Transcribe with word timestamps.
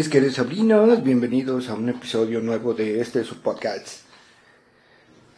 Mis 0.00 0.08
queridos 0.08 0.36
sobrinos, 0.36 1.02
bienvenidos 1.02 1.68
a 1.68 1.74
un 1.74 1.90
episodio 1.90 2.40
nuevo 2.40 2.72
de 2.72 3.02
este 3.02 3.22
su 3.22 3.42
podcast. 3.42 3.98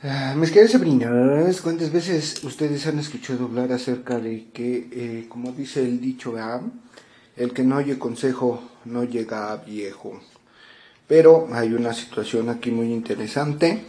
Ah, 0.05 0.37
mis 0.37 0.53
queridos 0.53 0.71
sobrinos, 0.71 1.61
¿cuántas 1.61 1.91
veces 1.91 2.45
ustedes 2.45 2.87
han 2.87 3.01
escuchado 3.01 3.47
hablar 3.47 3.73
acerca 3.73 4.21
de 4.21 4.51
que, 4.53 4.89
eh, 4.93 5.27
como 5.29 5.51
dice 5.51 5.81
el 5.83 6.01
dicho, 6.01 6.37
el 7.37 7.53
que 7.53 7.65
no 7.65 7.79
oye 7.79 7.99
consejo 7.99 8.63
no 8.85 9.03
llega 9.03 9.51
a 9.51 9.57
viejo? 9.57 10.21
Pero 11.09 11.49
hay 11.53 11.73
una 11.73 11.93
situación 11.93 12.49
aquí 12.49 12.71
muy 12.71 12.93
interesante 12.93 13.83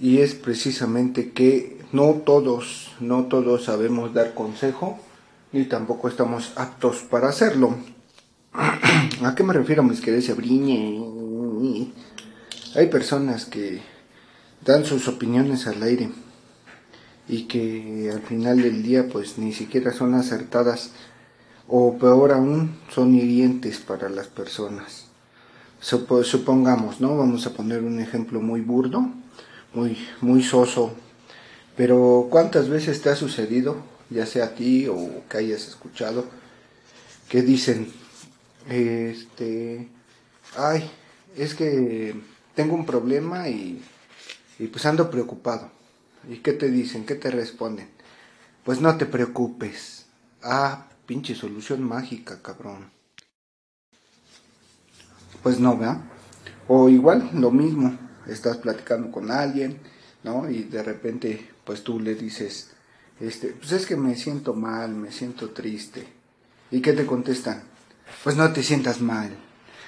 y 0.00 0.18
es 0.18 0.34
precisamente 0.34 1.30
que 1.30 1.78
no 1.92 2.22
todos, 2.26 2.92
no 2.98 3.26
todos 3.26 3.66
sabemos 3.66 4.12
dar 4.12 4.34
consejo 4.34 4.98
ni 5.52 5.66
tampoco 5.66 6.08
estamos 6.08 6.54
aptos 6.56 7.04
para 7.08 7.28
hacerlo. 7.28 7.95
¿A 9.22 9.34
qué 9.34 9.42
me 9.42 9.52
refiero, 9.52 9.82
mis 9.82 10.00
queridos 10.00 10.34
Briñe? 10.34 11.92
Hay 12.74 12.86
personas 12.88 13.44
que 13.44 13.82
dan 14.64 14.86
sus 14.86 15.08
opiniones 15.08 15.66
al 15.66 15.82
aire 15.82 16.10
y 17.28 17.42
que 17.44 18.10
al 18.12 18.22
final 18.22 18.62
del 18.62 18.82
día 18.82 19.08
pues 19.08 19.36
ni 19.36 19.52
siquiera 19.52 19.92
son 19.92 20.14
acertadas 20.14 20.92
o 21.68 21.98
peor 21.98 22.32
aún 22.32 22.78
son 22.90 23.14
hirientes 23.14 23.78
para 23.78 24.08
las 24.08 24.28
personas. 24.28 25.06
Supongamos, 25.80 27.00
¿no? 27.00 27.16
Vamos 27.18 27.46
a 27.46 27.52
poner 27.52 27.82
un 27.82 28.00
ejemplo 28.00 28.40
muy 28.40 28.62
burdo, 28.62 29.06
muy, 29.74 29.98
muy 30.22 30.42
soso, 30.42 30.92
pero 31.76 32.28
¿cuántas 32.30 32.70
veces 32.70 33.02
te 33.02 33.10
ha 33.10 33.16
sucedido, 33.16 33.76
ya 34.08 34.24
sea 34.24 34.46
a 34.46 34.54
ti 34.54 34.86
o 34.88 35.22
que 35.28 35.38
hayas 35.38 35.68
escuchado, 35.68 36.24
que 37.28 37.42
dicen, 37.42 37.92
este, 38.68 39.88
ay, 40.56 40.90
es 41.36 41.54
que 41.54 42.14
tengo 42.54 42.74
un 42.74 42.86
problema 42.86 43.48
y, 43.48 43.82
y 44.58 44.66
pues 44.66 44.86
ando 44.86 45.10
preocupado. 45.10 45.70
¿Y 46.28 46.38
qué 46.38 46.52
te 46.52 46.70
dicen? 46.70 47.06
¿Qué 47.06 47.14
te 47.14 47.30
responden? 47.30 47.88
Pues 48.64 48.80
no 48.80 48.96
te 48.96 49.06
preocupes. 49.06 50.06
Ah, 50.42 50.88
pinche 51.06 51.34
solución 51.34 51.82
mágica, 51.82 52.42
cabrón. 52.42 52.90
Pues 55.42 55.60
no, 55.60 55.76
¿verdad? 55.76 56.00
O 56.66 56.88
igual, 56.88 57.30
lo 57.34 57.52
mismo, 57.52 57.96
estás 58.26 58.56
platicando 58.56 59.12
con 59.12 59.30
alguien, 59.30 59.78
¿no? 60.24 60.50
Y 60.50 60.64
de 60.64 60.82
repente, 60.82 61.48
pues 61.64 61.84
tú 61.84 62.00
le 62.00 62.16
dices, 62.16 62.72
este, 63.20 63.48
pues 63.48 63.70
es 63.70 63.86
que 63.86 63.96
me 63.96 64.16
siento 64.16 64.54
mal, 64.54 64.94
me 64.94 65.12
siento 65.12 65.50
triste. 65.50 66.04
¿Y 66.72 66.80
qué 66.80 66.92
te 66.92 67.06
contestan? 67.06 67.62
Pues 68.24 68.36
no 68.36 68.52
te 68.52 68.62
sientas 68.62 69.00
mal. 69.00 69.30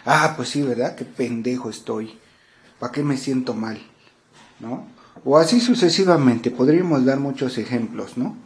Ah, 0.05 0.35
pues 0.37 0.51
sí, 0.51 0.63
¿verdad? 0.63 0.95
Qué 0.95 1.05
pendejo 1.05 1.71
estoy. 1.71 2.19
¿Para 2.79 2.93
qué 2.93 3.03
me 3.03 3.17
siento 3.17 3.55
mal? 3.55 3.81
¿No? 4.61 4.87
O 5.25 5.37
así 5.37 5.61
sucesivamente, 5.61 6.51
podríamos 6.51 7.05
dar 7.05 7.19
muchos 7.19 7.59
ejemplos, 7.59 8.17
¿no? 8.17 8.37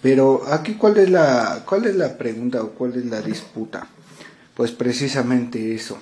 Pero 0.00 0.42
aquí 0.52 0.74
cuál 0.74 0.98
es 0.98 1.10
la 1.10 1.62
cuál 1.66 1.86
es 1.86 1.96
la 1.96 2.16
pregunta 2.16 2.62
o 2.62 2.70
cuál 2.70 2.94
es 2.94 3.06
la 3.06 3.20
disputa? 3.20 3.86
Pues 4.54 4.70
precisamente 4.70 5.74
eso. 5.74 5.98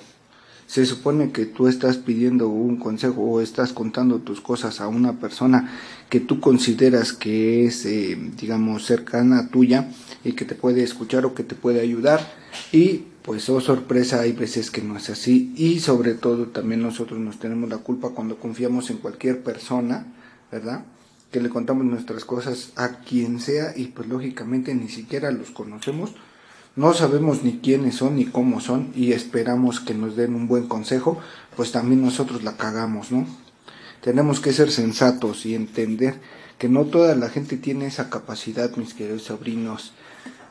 Se 0.67 0.85
supone 0.85 1.31
que 1.31 1.45
tú 1.45 1.67
estás 1.67 1.97
pidiendo 1.97 2.47
un 2.47 2.77
consejo 2.77 3.21
o 3.21 3.41
estás 3.41 3.73
contando 3.73 4.19
tus 4.19 4.41
cosas 4.41 4.81
a 4.81 4.87
una 4.87 5.19
persona 5.19 5.71
que 6.09 6.19
tú 6.19 6.39
consideras 6.39 7.13
que 7.13 7.65
es, 7.65 7.85
eh, 7.85 8.17
digamos, 8.39 8.85
cercana 8.85 9.49
tuya 9.49 9.91
y 10.23 10.33
que 10.33 10.45
te 10.45 10.55
puede 10.55 10.83
escuchar 10.83 11.25
o 11.25 11.33
que 11.33 11.43
te 11.43 11.55
puede 11.55 11.81
ayudar. 11.81 12.33
Y 12.71 13.03
pues 13.23 13.47
oh 13.49 13.61
sorpresa 13.61 14.21
hay 14.21 14.33
veces 14.33 14.69
que 14.69 14.81
no 14.81 14.97
es 14.97 15.09
así. 15.09 15.53
Y 15.55 15.79
sobre 15.79 16.13
todo 16.13 16.47
también 16.47 16.81
nosotros 16.81 17.19
nos 17.19 17.39
tenemos 17.39 17.69
la 17.69 17.77
culpa 17.77 18.09
cuando 18.09 18.37
confiamos 18.37 18.89
en 18.89 18.97
cualquier 18.97 19.41
persona, 19.41 20.05
¿verdad? 20.51 20.85
Que 21.31 21.41
le 21.41 21.49
contamos 21.49 21.85
nuestras 21.85 22.25
cosas 22.25 22.73
a 22.75 22.99
quien 22.99 23.39
sea 23.39 23.73
y 23.75 23.87
pues 23.87 24.07
lógicamente 24.07 24.75
ni 24.75 24.89
siquiera 24.89 25.31
los 25.31 25.51
conocemos, 25.51 26.11
no 26.75 26.93
sabemos 26.93 27.43
ni 27.43 27.59
quiénes 27.59 27.95
son 27.95 28.15
ni 28.15 28.25
cómo 28.25 28.59
son 28.59 28.91
y 28.95 29.11
esperamos 29.11 29.79
que 29.79 29.93
nos 29.93 30.15
den 30.15 30.33
un 30.33 30.47
buen 30.47 30.67
consejo, 30.67 31.19
pues 31.55 31.71
también 31.71 32.01
nosotros 32.01 32.43
la 32.43 32.57
cagamos, 32.57 33.11
¿no? 33.11 33.27
Tenemos 34.01 34.39
que 34.39 34.53
ser 34.53 34.71
sensatos 34.71 35.45
y 35.45 35.55
entender 35.55 36.19
que 36.57 36.69
no 36.69 36.85
toda 36.85 37.15
la 37.15 37.29
gente 37.29 37.57
tiene 37.57 37.85
esa 37.85 38.09
capacidad, 38.09 38.75
mis 38.75 38.93
queridos 38.93 39.23
sobrinos, 39.23 39.93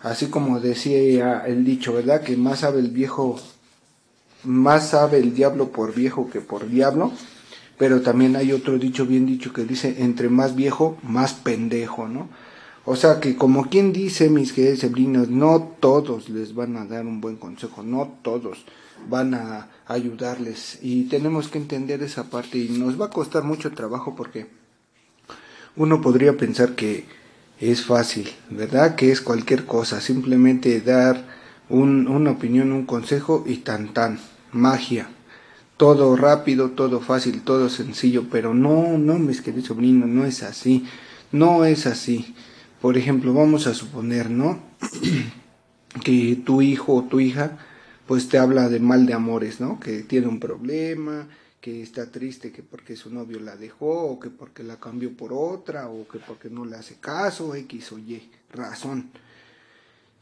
así 0.03 0.27
como 0.27 0.61
decía 0.61 1.44
el 1.47 1.65
dicho, 1.65 1.93
¿verdad? 1.93 2.22
Que 2.22 2.37
más 2.37 2.61
sabe 2.61 2.81
el 2.81 2.91
viejo, 2.91 3.41
más 4.44 4.91
sabe 4.91 5.19
el 5.19 5.34
diablo 5.34 5.72
por 5.72 5.94
viejo 5.94 6.31
que 6.31 6.41
por 6.41 6.69
diablo, 6.69 7.12
pero 7.78 8.00
también 8.00 8.37
hay 8.37 8.53
otro 8.53 8.78
dicho 8.78 9.06
bien 9.06 9.27
dicho 9.27 9.53
que 9.53 9.65
dice, 9.65 9.97
entre 9.99 10.28
más 10.28 10.55
viejo, 10.55 10.97
más 11.03 11.34
pendejo, 11.34 12.09
¿no? 12.09 12.28
O 12.84 12.97
sea 12.97 13.20
que 13.20 13.37
como 13.37 13.69
quien 13.69 13.93
dice, 13.93 14.28
mis 14.28 14.53
queridos 14.53 14.81
sobrinos, 14.81 15.28
no 15.28 15.75
todos 15.78 16.28
les 16.28 16.54
van 16.54 16.76
a 16.76 16.84
dar 16.84 17.06
un 17.06 17.20
buen 17.20 17.37
consejo, 17.37 17.82
no 17.82 18.19
todos 18.22 18.65
van 19.09 19.34
a 19.34 19.69
ayudarles 19.87 20.78
y 20.82 21.04
tenemos 21.04 21.48
que 21.48 21.59
entender 21.59 22.03
esa 22.03 22.25
parte 22.25 22.59
y 22.59 22.69
nos 22.69 23.00
va 23.00 23.06
a 23.06 23.10
costar 23.10 23.44
mucho 23.44 23.72
trabajo 23.72 24.15
porque 24.16 24.47
uno 25.76 26.00
podría 26.00 26.37
pensar 26.37 26.75
que 26.75 27.06
es 27.60 27.84
fácil, 27.84 28.28
¿verdad? 28.50 28.97
Que 28.97 29.12
es 29.12 29.20
cualquier 29.20 29.64
cosa, 29.64 30.00
simplemente 30.00 30.81
dar 30.81 31.25
un, 31.69 32.09
una 32.09 32.32
opinión, 32.32 32.72
un 32.72 32.87
consejo 32.87 33.44
y 33.47 33.59
tan 33.59 33.94
tan, 33.94 34.19
magia. 34.50 35.09
Todo 35.76 36.16
rápido, 36.16 36.70
todo 36.70 37.00
fácil, 37.00 37.43
todo 37.43 37.69
sencillo, 37.69 38.25
pero 38.31 38.54
no, 38.54 38.99
no, 38.99 39.19
mis 39.19 39.41
queridos 39.41 39.69
sobrinos, 39.69 40.09
no 40.09 40.25
es 40.25 40.43
así, 40.43 40.84
no 41.32 41.64
es 41.64 41.87
así. 41.87 42.34
Por 42.82 42.98
ejemplo, 42.98 43.32
vamos 43.32 43.69
a 43.69 43.75
suponer, 43.75 44.28
¿no? 44.28 44.60
que 46.04 46.37
tu 46.44 46.62
hijo 46.62 46.94
o 46.97 47.04
tu 47.04 47.20
hija, 47.20 47.56
pues 48.09 48.28
te 48.28 48.38
habla 48.38 48.69
de 48.69 48.81
mal 48.81 49.06
de 49.06 49.15
amores, 49.15 49.60
¿no? 49.60 49.78
Que 49.78 50.03
tiene 50.03 50.26
un 50.26 50.41
problema, 50.41 51.28
que 51.60 51.81
está 51.81 52.10
triste 52.10 52.50
que 52.50 52.65
porque 52.65 52.97
su 52.97 53.15
novio 53.15 53.38
la 53.38 53.54
dejó, 53.54 54.06
o 54.06 54.19
que 54.19 54.31
porque 54.31 54.65
la 54.65 54.81
cambió 54.81 55.16
por 55.16 55.32
otra, 55.32 55.88
o 55.88 56.09
que 56.09 56.19
porque 56.19 56.50
no 56.50 56.65
le 56.65 56.75
hace 56.75 56.97
caso, 56.97 57.54
X 57.54 57.93
o 57.93 58.00
Y, 58.00 58.20
razón. 58.53 59.10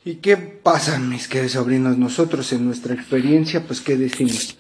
¿Y 0.05 0.17
qué 0.17 0.37
pasa, 0.37 0.99
mis 0.99 1.29
queridos 1.29 1.53
sobrinos? 1.53 1.97
Nosotros 1.97 2.53
en 2.53 2.67
nuestra 2.67 2.93
experiencia, 2.93 3.67
pues, 3.67 3.81
¿qué 3.81 3.97
decimos? 3.97 4.59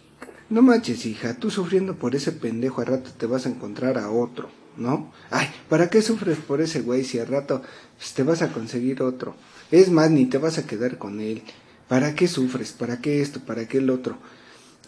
No 0.49 0.63
manches, 0.63 1.05
hija, 1.05 1.35
tú 1.35 1.51
sufriendo 1.51 1.97
por 1.97 2.15
ese 2.15 2.33
pendejo, 2.33 2.81
a 2.81 2.87
rato 2.87 3.11
te 3.11 3.27
vas 3.27 3.45
a 3.45 3.51
encontrar 3.51 3.99
a 3.99 4.11
otro, 4.11 4.49
¿no? 4.81 5.13
Ay, 5.31 5.47
¿para 5.69 5.91
qué 5.91 6.03
sufres 6.03 6.39
por 6.39 6.61
ese 6.61 6.81
güey 6.81 7.05
si 7.05 7.19
a 7.19 7.25
rato 7.25 7.63
pues, 7.97 8.13
te 8.15 8.23
vas 8.23 8.43
a 8.43 8.53
conseguir 8.53 9.03
otro? 9.03 9.37
Es 9.71 9.91
más, 9.91 10.11
ni 10.11 10.27
te 10.27 10.39
vas 10.39 10.59
a 10.59 10.67
quedar 10.67 10.99
con 10.99 11.21
él. 11.21 11.43
¿Para 11.87 12.15
qué 12.15 12.27
sufres? 12.27 12.73
¿Para 12.73 13.01
qué 13.01 13.21
esto? 13.21 13.41
¿Para 13.41 13.69
qué 13.69 13.79
el 13.79 13.91
otro? 13.91 14.17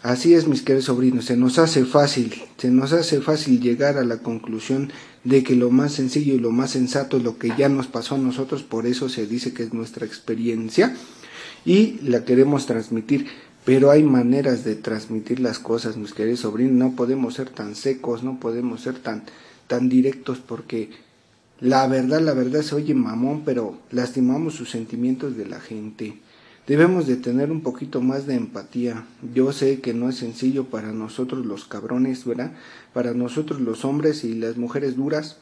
Así 0.03 0.35
es, 0.35 0.49
mis 0.49 0.63
queridos 0.63 0.87
sobrinos, 0.87 1.27
se 1.27 1.37
nos 1.37 1.61
hace 1.61 1.85
fácil, 1.85 2.35
se 2.57 2.73
nos 2.73 2.93
hace 2.93 3.21
fácil 3.21 3.61
llegar 3.61 3.99
a 3.99 4.05
la 4.05 4.19
conclusión 4.19 4.91
de 5.23 5.45
que 5.45 5.55
lo 5.55 5.71
más 5.71 5.93
sencillo 5.93 6.35
y 6.35 6.41
lo 6.41 6.51
más 6.51 6.73
sensato 6.73 7.19
es 7.19 7.23
lo 7.23 7.39
que 7.39 7.53
ya 7.57 7.69
nos 7.69 7.87
pasó 7.87 8.17
a 8.17 8.19
nosotros, 8.19 8.65
por 8.65 8.87
eso 8.87 9.09
se 9.09 9.29
dice 9.29 9.55
que 9.55 9.63
es 9.63 9.73
nuestra 9.73 10.05
experiencia 10.05 10.97
y 11.65 12.01
la 12.03 12.25
queremos 12.25 12.67
transmitir. 12.67 13.29
Pero 13.65 13.93
hay 13.93 14.03
maneras 14.03 14.65
de 14.65 14.75
transmitir 14.75 15.39
las 15.39 15.61
cosas, 15.61 15.97
mis 15.97 16.15
queridos 16.15 16.41
sobrinos, 16.41 16.73
no 16.73 16.97
podemos 16.97 17.35
ser 17.35 17.51
tan 17.51 17.77
secos, 17.77 18.25
no 18.25 18.41
podemos 18.41 18.81
ser 18.81 18.99
tan, 18.99 19.23
tan 19.67 19.89
directos 19.89 20.39
porque 20.39 20.91
la 21.61 21.87
verdad, 21.87 22.21
la 22.21 22.35
verdad 22.35 22.63
se 22.63 22.75
oye 22.75 22.95
mamón, 22.95 23.43
pero 23.45 23.79
lastimamos 23.91 24.55
sus 24.55 24.71
sentimientos 24.71 25.37
de 25.37 25.47
la 25.47 25.61
gente 25.61 26.21
Debemos 26.67 27.09
de 27.09 27.17
tener 27.17 27.51
un 27.51 27.61
poquito 27.61 28.01
más 28.01 28.27
de 28.27 28.37
empatía. 28.37 29.05
Yo 29.35 29.53
sé 29.53 29.81
que 29.81 29.95
no 29.95 30.09
es 30.09 30.17
sencillo 30.17 30.67
para 30.67 30.93
nosotros 30.93 31.45
los 31.45 31.65
cabrones, 31.65 32.25
¿verdad? 32.25 32.53
Para 32.93 33.15
nosotros 33.15 33.61
los 33.61 33.85
hombres 33.85 34.23
y 34.23 34.35
las 34.35 34.57
mujeres 34.57 34.97
duras. 34.97 35.39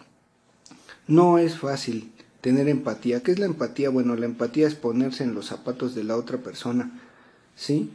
No 1.06 1.36
es 1.36 1.58
fácil 1.58 2.10
tener 2.40 2.68
empatía. 2.68 3.22
¿Qué 3.22 3.32
es 3.32 3.38
la 3.38 3.44
empatía? 3.44 3.90
Bueno, 3.90 4.16
la 4.16 4.24
empatía 4.24 4.66
es 4.66 4.74
ponerse 4.74 5.24
en 5.24 5.34
los 5.34 5.46
zapatos 5.46 5.94
de 5.94 6.04
la 6.04 6.16
otra 6.16 6.38
persona, 6.38 6.90
¿sí? 7.54 7.90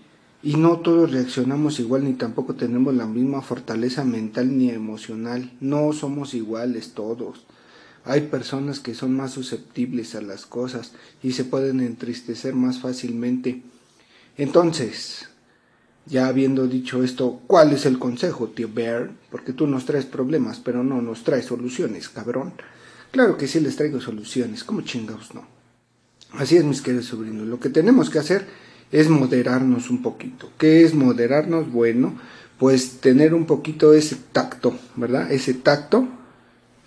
Y 0.45 0.57
no 0.57 0.77
todos 0.77 1.11
reaccionamos 1.11 1.79
igual 1.79 2.03
ni 2.03 2.13
tampoco 2.13 2.53
tenemos 2.53 2.93
la 2.93 3.07
misma 3.07 3.41
fortaleza 3.41 4.03
mental 4.03 4.55
ni 4.55 4.69
emocional. 4.69 5.51
No 5.59 5.91
somos 5.91 6.35
iguales 6.35 6.91
todos. 6.91 7.47
Hay 8.03 8.21
personas 8.27 8.79
que 8.79 8.93
son 8.93 9.15
más 9.15 9.31
susceptibles 9.31 10.13
a 10.13 10.21
las 10.21 10.45
cosas 10.45 10.91
y 11.23 11.31
se 11.31 11.45
pueden 11.45 11.79
entristecer 11.79 12.53
más 12.53 12.79
fácilmente. 12.79 13.63
Entonces, 14.37 15.29
ya 16.05 16.27
habiendo 16.27 16.67
dicho 16.67 17.03
esto, 17.03 17.41
¿cuál 17.47 17.73
es 17.73 17.87
el 17.87 17.97
consejo, 17.97 18.49
tío 18.49 18.69
Bear? 18.71 19.09
Porque 19.31 19.51
tú 19.51 19.65
nos 19.65 19.85
traes 19.85 20.05
problemas, 20.05 20.59
pero 20.59 20.83
no 20.83 21.01
nos 21.01 21.23
traes 21.23 21.45
soluciones, 21.45 22.07
cabrón. 22.07 22.53
Claro 23.09 23.35
que 23.35 23.47
sí 23.47 23.59
les 23.61 23.77
traigo 23.77 23.99
soluciones, 23.99 24.63
¿cómo 24.63 24.81
chingados 24.81 25.33
no? 25.33 25.47
Así 26.33 26.55
es, 26.55 26.63
mis 26.63 26.83
queridos 26.83 27.07
sobrinos. 27.07 27.47
Lo 27.47 27.59
que 27.59 27.69
tenemos 27.69 28.11
que 28.11 28.19
hacer 28.19 28.45
es 28.95 29.09
moderarnos 29.09 29.89
un 29.89 30.01
poquito. 30.01 30.49
¿Qué 30.57 30.83
es 30.83 30.93
moderarnos? 30.93 31.69
Bueno, 31.69 32.13
pues 32.57 33.01
tener 33.01 33.33
un 33.33 33.45
poquito 33.45 33.93
ese 33.93 34.15
tacto, 34.31 34.77
¿verdad? 34.95 35.29
Ese 35.29 35.53
tacto, 35.53 36.07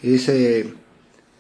ese, 0.03 0.73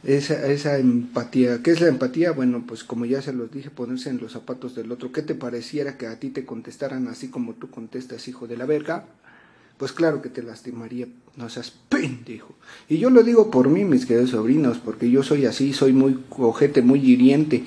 esa, 0.05 0.47
esa 0.47 0.79
empatía. 0.79 1.63
¿Qué 1.63 1.71
es 1.71 1.81
la 1.81 1.89
empatía? 1.89 2.33
Bueno, 2.33 2.65
pues 2.67 2.85
como 2.85 3.07
ya 3.07 3.23
se 3.23 3.33
los 3.33 3.51
dije, 3.51 3.71
ponerse 3.71 4.11
en 4.11 4.19
los 4.19 4.33
zapatos 4.33 4.75
del 4.75 4.93
otro. 4.93 5.11
¿Qué 5.11 5.23
te 5.23 5.35
pareciera 5.35 5.97
que 5.97 6.07
a 6.07 6.21
ti 6.21 6.29
te 6.29 6.45
contestaran 6.45 7.09
así 7.09 7.29
como 7.29 7.55
tú 7.55 7.71
contestas, 7.71 8.29
hijo 8.29 8.47
de 8.47 8.59
la 8.59 8.67
verga? 8.67 9.07
Pues 9.79 9.93
claro 9.93 10.21
que 10.21 10.29
te 10.29 10.43
lastimaría, 10.43 11.07
no 11.37 11.49
seas 11.49 11.73
pendejo. 11.89 12.55
Y 12.91 12.99
yo 12.99 13.09
lo 13.09 13.23
digo 13.23 13.51
por 13.51 13.71
mí, 13.71 13.87
mis 13.87 14.05
queridos 14.05 14.31
sobrinos, 14.31 14.79
porque 14.79 15.09
yo 15.09 15.23
soy 15.23 15.47
así, 15.47 15.73
soy 15.73 15.95
muy 15.95 16.19
cojete, 16.29 16.83
muy 16.83 17.01
hiriente. 17.01 17.65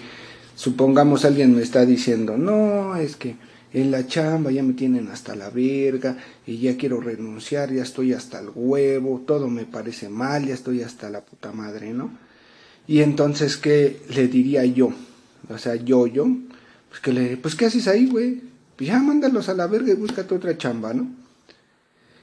Supongamos 0.55 1.25
alguien 1.25 1.55
me 1.55 1.61
está 1.61 1.85
diciendo, 1.85 2.37
no, 2.37 2.95
es 2.95 3.15
que 3.15 3.35
en 3.73 3.89
la 3.91 4.05
chamba 4.05 4.51
ya 4.51 4.63
me 4.63 4.73
tienen 4.73 5.07
hasta 5.07 5.35
la 5.35 5.49
verga 5.49 6.17
y 6.45 6.57
ya 6.57 6.75
quiero 6.77 6.99
renunciar, 6.99 7.71
ya 7.73 7.83
estoy 7.83 8.13
hasta 8.13 8.39
el 8.39 8.49
huevo, 8.53 9.23
todo 9.25 9.47
me 9.47 9.65
parece 9.65 10.09
mal, 10.09 10.45
ya 10.45 10.53
estoy 10.53 10.81
hasta 10.81 11.09
la 11.09 11.21
puta 11.21 11.51
madre, 11.51 11.93
¿no? 11.93 12.11
Y 12.87 12.99
entonces, 13.01 13.57
¿qué 13.57 14.01
le 14.13 14.27
diría 14.27 14.65
yo? 14.65 14.91
O 15.49 15.57
sea, 15.57 15.75
yo, 15.75 16.07
yo, 16.07 16.27
pues 16.89 16.99
que 17.01 17.13
le, 17.13 17.37
pues 17.37 17.55
¿qué 17.55 17.65
haces 17.65 17.87
ahí, 17.87 18.07
güey? 18.07 18.41
Pues 18.75 18.89
ya 18.89 18.99
mándalos 18.99 19.47
a 19.47 19.53
la 19.53 19.67
verga 19.67 19.93
y 19.93 19.95
búscate 19.95 20.35
otra 20.35 20.57
chamba, 20.57 20.93
¿no? 20.93 21.07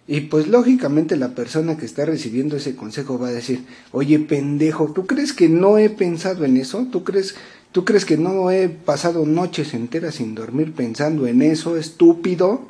Y 0.07 0.23
pues 0.23 0.49
lógicamente 0.49 1.17
la 1.17 1.35
persona 1.35 1.77
que 1.77 1.85
está 1.85 2.07
recibiendo 2.07 2.57
ese 2.57 2.75
consejo 2.75 3.19
va 3.19 3.29
a 3.29 3.33
decir, 3.33 3.65
oye 3.93 4.19
pendejo, 4.19 4.91
¿tú 4.95 5.07
crees 5.07 5.35
que 5.35 5.51
no 5.51 5.77
he 5.77 5.91
pensado 5.91 6.47
en 6.47 6.57
eso? 6.57 6.87
¿Tú 6.91 7.05
crees 7.05 7.35
¿Tú 7.73 7.85
crees 7.85 8.05
que 8.05 8.17
no 8.17 8.51
he 8.51 8.69
pasado 8.69 9.27
noches 9.27 9.75
enteras 9.75 10.17
sin 10.17 10.35
dormir 10.35 10.73
pensando 10.73 11.27
en 11.27 11.43
eso, 11.43 11.77
estúpido? 11.77 12.67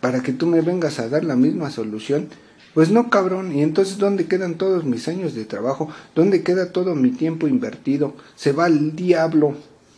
Para 0.00 0.22
que 0.22 0.32
tú 0.32 0.46
me 0.46 0.60
vengas 0.60 0.98
a 0.98 1.08
dar 1.08 1.24
la 1.24 1.36
misma 1.36 1.70
solución. 1.70 2.28
Pues 2.74 2.90
no, 2.90 3.10
cabrón. 3.10 3.54
¿Y 3.54 3.62
entonces 3.62 3.98
dónde 3.98 4.26
quedan 4.26 4.56
todos 4.56 4.84
mis 4.84 5.08
años 5.08 5.34
de 5.34 5.44
trabajo? 5.44 5.88
¿Dónde 6.14 6.42
queda 6.42 6.72
todo 6.72 6.94
mi 6.94 7.10
tiempo 7.10 7.48
invertido? 7.48 8.14
Se 8.34 8.52
va 8.52 8.66
al 8.66 8.94
diablo. 8.96 9.54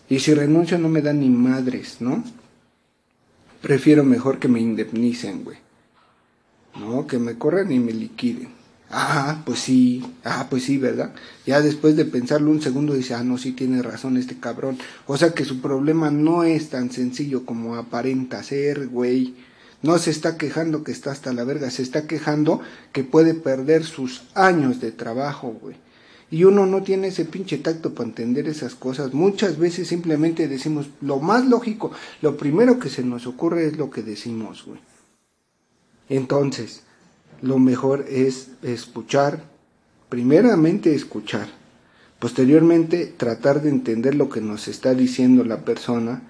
Y 0.09 0.19
si 0.21 0.35
renuncio 0.35 0.79
no 0.79 0.89
me 0.89 1.03
dan 1.03 1.21
ni 1.21 1.31
madres, 1.31 1.97
¿no? 2.01 2.23
Prefiero 3.63 4.05
mejor 4.05 4.39
que 4.39 4.49
me 4.49 4.61
indemnicen, 4.61 5.45
güey. 5.45 5.59
No, 6.79 7.07
que 7.07 7.19
me 7.19 7.37
corran 7.37 7.71
y 7.73 7.79
me 7.79 7.93
liquiden. 7.93 8.60
Ah, 8.93 9.43
pues 9.47 9.61
sí, 9.61 10.05
ah, 10.25 10.49
pues 10.51 10.65
sí, 10.65 10.77
¿verdad? 10.77 11.15
Ya 11.47 11.61
después 11.61 11.95
de 11.95 12.05
pensarlo 12.05 12.51
un 12.51 12.61
segundo 12.61 12.95
dice, 12.95 13.15
ah, 13.15 13.23
no, 13.23 13.39
sí 13.39 13.53
tiene 13.53 13.83
razón 13.83 14.17
este 14.17 14.41
cabrón. 14.41 14.79
O 15.07 15.17
sea 15.17 15.33
que 15.33 15.45
su 15.45 15.61
problema 15.61 16.11
no 16.11 16.43
es 16.43 16.71
tan 16.71 16.91
sencillo 16.91 17.47
como 17.47 17.77
aparenta 17.77 18.43
ser, 18.43 18.89
güey. 18.89 19.37
No 19.83 19.97
se 19.99 20.11
está 20.11 20.37
quejando 20.37 20.83
que 20.83 20.91
está 20.91 21.13
hasta 21.13 21.33
la 21.33 21.45
verga, 21.45 21.71
se 21.71 21.83
está 21.83 22.09
quejando 22.09 22.61
que 22.93 23.05
puede 23.05 23.35
perder 23.35 23.85
sus 23.85 24.23
años 24.35 24.81
de 24.81 24.91
trabajo, 24.91 25.57
güey. 25.61 25.77
Y 26.33 26.45
uno 26.45 26.67
no 26.67 26.83
tiene 26.83 27.09
ese 27.09 27.25
pinche 27.25 27.59
tacto 27.59 27.95
para 27.95 28.09
entender 28.09 28.49
esas 28.49 28.75
cosas. 28.75 29.15
Muchas 29.15 29.57
veces 29.57 29.87
simplemente 29.87 30.49
decimos 30.49 30.89
lo 31.01 31.21
más 31.21 31.47
lógico, 31.47 31.93
lo 32.23 32.37
primero 32.37 32.81
que 32.81 32.89
se 32.89 33.05
nos 33.05 33.27
ocurre 33.29 33.67
es 33.67 33.77
lo 33.77 33.89
que 33.89 34.03
decimos, 34.03 34.65
güey. 34.67 34.81
Entonces, 36.09 36.83
lo 37.43 37.59
mejor 37.59 38.05
es 38.09 38.49
escuchar, 38.63 39.45
primeramente 40.09 40.95
escuchar, 40.95 41.49
posteriormente 42.19 43.07
tratar 43.07 43.63
de 43.63 43.71
entender 43.71 44.15
lo 44.15 44.29
que 44.29 44.41
nos 44.41 44.69
está 44.69 44.95
diciendo 44.95 45.45
la 45.45 45.65
persona 45.65 46.23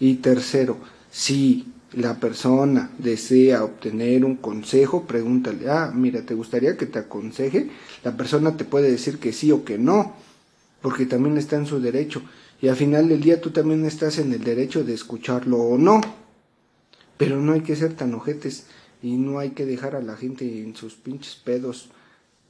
y 0.00 0.16
tercero, 0.16 0.78
si 1.10 1.72
la 1.92 2.20
persona 2.20 2.90
desea 2.98 3.64
obtener 3.64 4.24
un 4.24 4.36
consejo, 4.36 5.06
pregúntale, 5.06 5.70
ah, 5.70 5.92
mira, 5.94 6.22
¿te 6.22 6.34
gustaría 6.34 6.76
que 6.76 6.86
te 6.86 6.98
aconseje? 6.98 7.70
La 8.04 8.16
persona 8.16 8.56
te 8.56 8.64
puede 8.64 8.90
decir 8.90 9.18
que 9.18 9.32
sí 9.32 9.52
o 9.52 9.64
que 9.64 9.78
no, 9.78 10.14
porque 10.82 11.06
también 11.06 11.38
está 11.38 11.56
en 11.56 11.66
su 11.66 11.80
derecho. 11.80 12.22
Y 12.60 12.68
al 12.68 12.76
final 12.76 13.08
del 13.08 13.20
día 13.20 13.40
tú 13.40 13.50
también 13.50 13.84
estás 13.84 14.18
en 14.18 14.32
el 14.32 14.42
derecho 14.42 14.84
de 14.84 14.94
escucharlo 14.94 15.58
o 15.58 15.78
no. 15.78 16.00
Pero 17.16 17.40
no 17.40 17.52
hay 17.52 17.62
que 17.62 17.76
ser 17.76 17.94
tan 17.94 18.14
ojetes 18.14 18.66
y 19.06 19.16
no 19.16 19.38
hay 19.38 19.50
que 19.50 19.64
dejar 19.64 19.94
a 19.94 20.02
la 20.02 20.16
gente 20.16 20.62
en 20.62 20.74
sus 20.74 20.94
pinches 20.94 21.36
pedos 21.36 21.88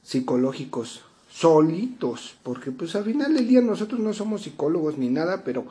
psicológicos 0.01 1.03
solitos, 1.31 2.35
porque 2.41 2.71
pues 2.71 2.95
al 2.95 3.03
final 3.03 3.35
del 3.35 3.47
día 3.47 3.61
nosotros 3.61 3.99
no 3.99 4.11
somos 4.11 4.41
psicólogos 4.41 4.97
ni 4.97 5.09
nada, 5.09 5.43
pero 5.43 5.65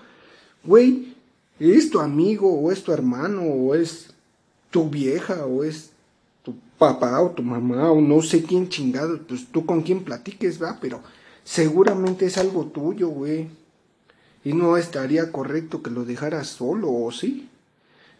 güey, 0.62 1.16
es 1.58 1.90
tu 1.90 1.98
amigo 1.98 2.52
o 2.52 2.70
es 2.70 2.84
tu 2.84 2.92
hermano 2.92 3.42
o 3.42 3.74
es 3.74 4.14
tu 4.70 4.88
vieja 4.88 5.44
o 5.44 5.64
es 5.64 5.90
tu 6.44 6.54
papá 6.78 7.20
o 7.20 7.30
tu 7.30 7.42
mamá 7.42 7.90
o 7.90 8.00
no 8.00 8.22
sé 8.22 8.44
quién 8.44 8.68
chingado, 8.68 9.18
pues 9.26 9.46
tú 9.46 9.66
con 9.66 9.82
quién 9.82 10.04
platiques, 10.04 10.62
va, 10.62 10.78
pero 10.80 11.00
seguramente 11.42 12.26
es 12.26 12.38
algo 12.38 12.66
tuyo, 12.66 13.08
güey. 13.08 13.48
Y 14.44 14.52
no 14.52 14.76
estaría 14.76 15.32
correcto 15.32 15.82
que 15.82 15.90
lo 15.90 16.04
dejaras 16.04 16.46
solo, 16.46 16.92
¿o 16.92 17.10
sí? 17.10 17.48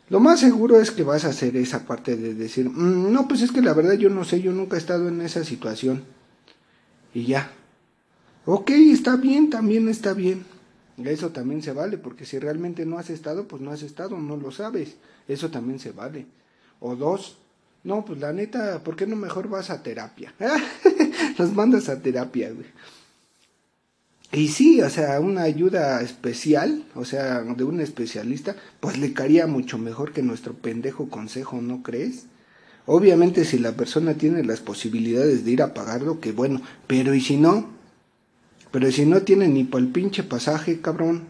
Lo 0.09 0.21
más 0.21 0.41
seguro 0.41 0.81
es 0.81 0.91
que 0.93 1.03
vas 1.03 1.25
a 1.25 1.31
hacer 1.31 1.57
esa 1.57 1.85
parte 1.85 2.17
de 2.17 2.35
decir, 2.35 2.69
mm, 2.69 3.13
no, 3.13 3.27
pues 3.27 3.43
es 3.43 3.51
que 3.51 3.63
la 3.63 3.75
verdad 3.75 3.95
yo 3.95 4.09
no 4.09 4.25
sé, 4.25 4.41
yo 4.41 4.53
nunca 4.53 4.77
he 4.77 4.79
estado 4.79 5.09
en 5.09 5.21
esa 5.21 5.45
situación. 5.45 6.05
Y 7.13 7.25
ya. 7.25 7.51
Ok, 8.45 8.71
está 8.71 9.17
bien, 9.17 9.51
también 9.51 9.89
está 9.89 10.13
bien. 10.13 10.45
Eso 11.05 11.31
también 11.31 11.63
se 11.63 11.73
vale, 11.73 11.99
porque 11.99 12.25
si 12.25 12.39
realmente 12.39 12.87
no 12.87 12.99
has 12.99 13.11
estado, 13.11 13.49
pues 13.49 13.61
no 13.61 13.73
has 13.73 13.83
estado, 13.83 14.17
no 14.19 14.37
lo 14.37 14.51
sabes. 14.51 14.97
Eso 15.27 15.51
también 15.51 15.81
se 15.81 15.91
vale. 15.91 16.27
O 16.79 16.95
dos, 16.95 17.39
no, 17.83 18.05
pues 18.05 18.21
la 18.21 18.33
neta, 18.33 18.83
¿por 18.83 18.97
qué 18.97 19.07
no 19.07 19.17
mejor 19.17 19.49
vas 19.49 19.71
a 19.71 19.83
terapia? 19.83 20.33
Los 21.39 21.53
mandas 21.53 21.89
a 21.89 22.01
terapia, 22.01 22.51
güey. 22.51 22.67
Y 24.33 24.49
sí, 24.49 24.83
o 24.83 24.91
sea, 24.91 25.21
una 25.21 25.43
ayuda 25.43 26.03
especial, 26.03 26.85
o 26.95 27.05
sea, 27.05 27.43
de 27.43 27.65
un 27.65 27.81
especialista, 27.81 28.57
pues 28.81 28.99
le 28.99 29.13
caería 29.13 29.47
mucho 29.47 29.79
mejor 29.79 30.13
que 30.13 30.23
nuestro 30.23 30.55
pendejo 30.55 31.09
consejo, 31.09 31.63
¿no 31.63 31.83
crees? 31.83 32.27
Obviamente 32.87 33.45
si 33.45 33.59
la 33.59 33.73
persona 33.73 34.15
tiene 34.15 34.45
las 34.45 34.61
posibilidades 34.61 35.45
de 35.45 35.53
ir 35.53 35.63
a 35.63 35.75
pagarlo, 35.75 36.21
que 36.21 36.33
bueno, 36.33 36.61
pero 36.87 37.15
¿y 37.15 37.21
si 37.21 37.37
no? 37.37 37.71
Pero 38.73 38.91
si 38.91 39.07
no 39.07 39.23
tiene 39.23 39.49
ni 39.49 39.65
para 39.65 39.85
el 39.85 39.91
pinche 39.91 40.23
pasaje, 40.23 40.81
cabrón. 40.81 41.25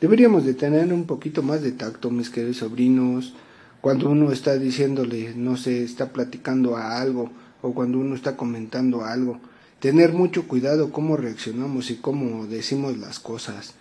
Deberíamos 0.00 0.44
de 0.44 0.54
tener 0.54 0.92
un 0.92 1.06
poquito 1.06 1.42
más 1.42 1.62
de 1.62 1.72
tacto, 1.72 2.10
mis 2.10 2.30
queridos 2.30 2.58
sobrinos, 2.58 3.34
cuando 3.80 4.10
uno 4.10 4.32
está 4.32 4.58
diciéndole, 4.58 5.34
no 5.34 5.56
sé, 5.56 5.84
está 5.84 6.12
platicando 6.12 6.76
a 6.76 7.00
algo, 7.00 7.30
o 7.62 7.72
cuando 7.72 7.98
uno 7.98 8.14
está 8.14 8.36
comentando 8.36 9.04
algo 9.04 9.40
tener 9.80 10.12
mucho 10.12 10.48
cuidado 10.48 10.90
cómo 10.90 11.16
reaccionamos 11.16 11.90
y 11.90 11.96
cómo 11.96 12.46
decimos 12.46 12.98
las 12.98 13.20
cosas. 13.20 13.74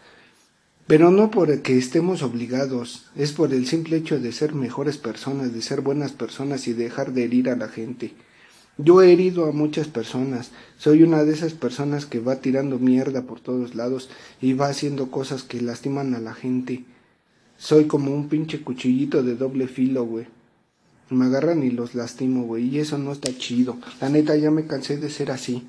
Pero 0.85 1.11
no 1.11 1.31
porque 1.31 1.77
estemos 1.77 2.23
obligados, 2.23 3.07
es 3.15 3.33
por 3.33 3.53
el 3.53 3.67
simple 3.67 3.97
hecho 3.97 4.19
de 4.19 4.31
ser 4.31 4.53
mejores 4.53 4.97
personas, 4.97 5.53
de 5.53 5.61
ser 5.61 5.81
buenas 5.81 6.13
personas 6.13 6.67
y 6.67 6.73
dejar 6.73 7.13
de 7.13 7.25
herir 7.25 7.49
a 7.49 7.57
la 7.57 7.67
gente. 7.67 8.13
Yo 8.77 9.01
he 9.01 9.11
herido 9.11 9.47
a 9.47 9.51
muchas 9.51 9.87
personas, 9.87 10.51
soy 10.77 11.01
una 11.01 11.23
de 11.23 11.33
esas 11.33 11.53
personas 11.53 12.05
que 12.05 12.19
va 12.19 12.37
tirando 12.37 12.77
mierda 12.77 13.23
por 13.23 13.39
todos 13.39 13.73
lados 13.73 14.09
y 14.39 14.53
va 14.53 14.69
haciendo 14.69 15.09
cosas 15.09 15.43
que 15.43 15.61
lastiman 15.61 16.13
a 16.13 16.19
la 16.19 16.35
gente. 16.35 16.85
Soy 17.57 17.85
como 17.85 18.13
un 18.13 18.29
pinche 18.29 18.61
cuchillito 18.61 19.23
de 19.23 19.35
doble 19.35 19.67
filo, 19.67 20.05
güey. 20.05 20.27
Me 21.09 21.25
agarran 21.25 21.63
y 21.63 21.71
los 21.71 21.95
lastimo, 21.95 22.43
güey, 22.43 22.67
y 22.67 22.79
eso 22.79 22.97
no 22.97 23.13
está 23.13 23.35
chido. 23.35 23.77
La 23.99 24.09
neta 24.09 24.35
ya 24.35 24.51
me 24.51 24.67
cansé 24.67 24.97
de 24.97 25.09
ser 25.09 25.31
así. 25.31 25.65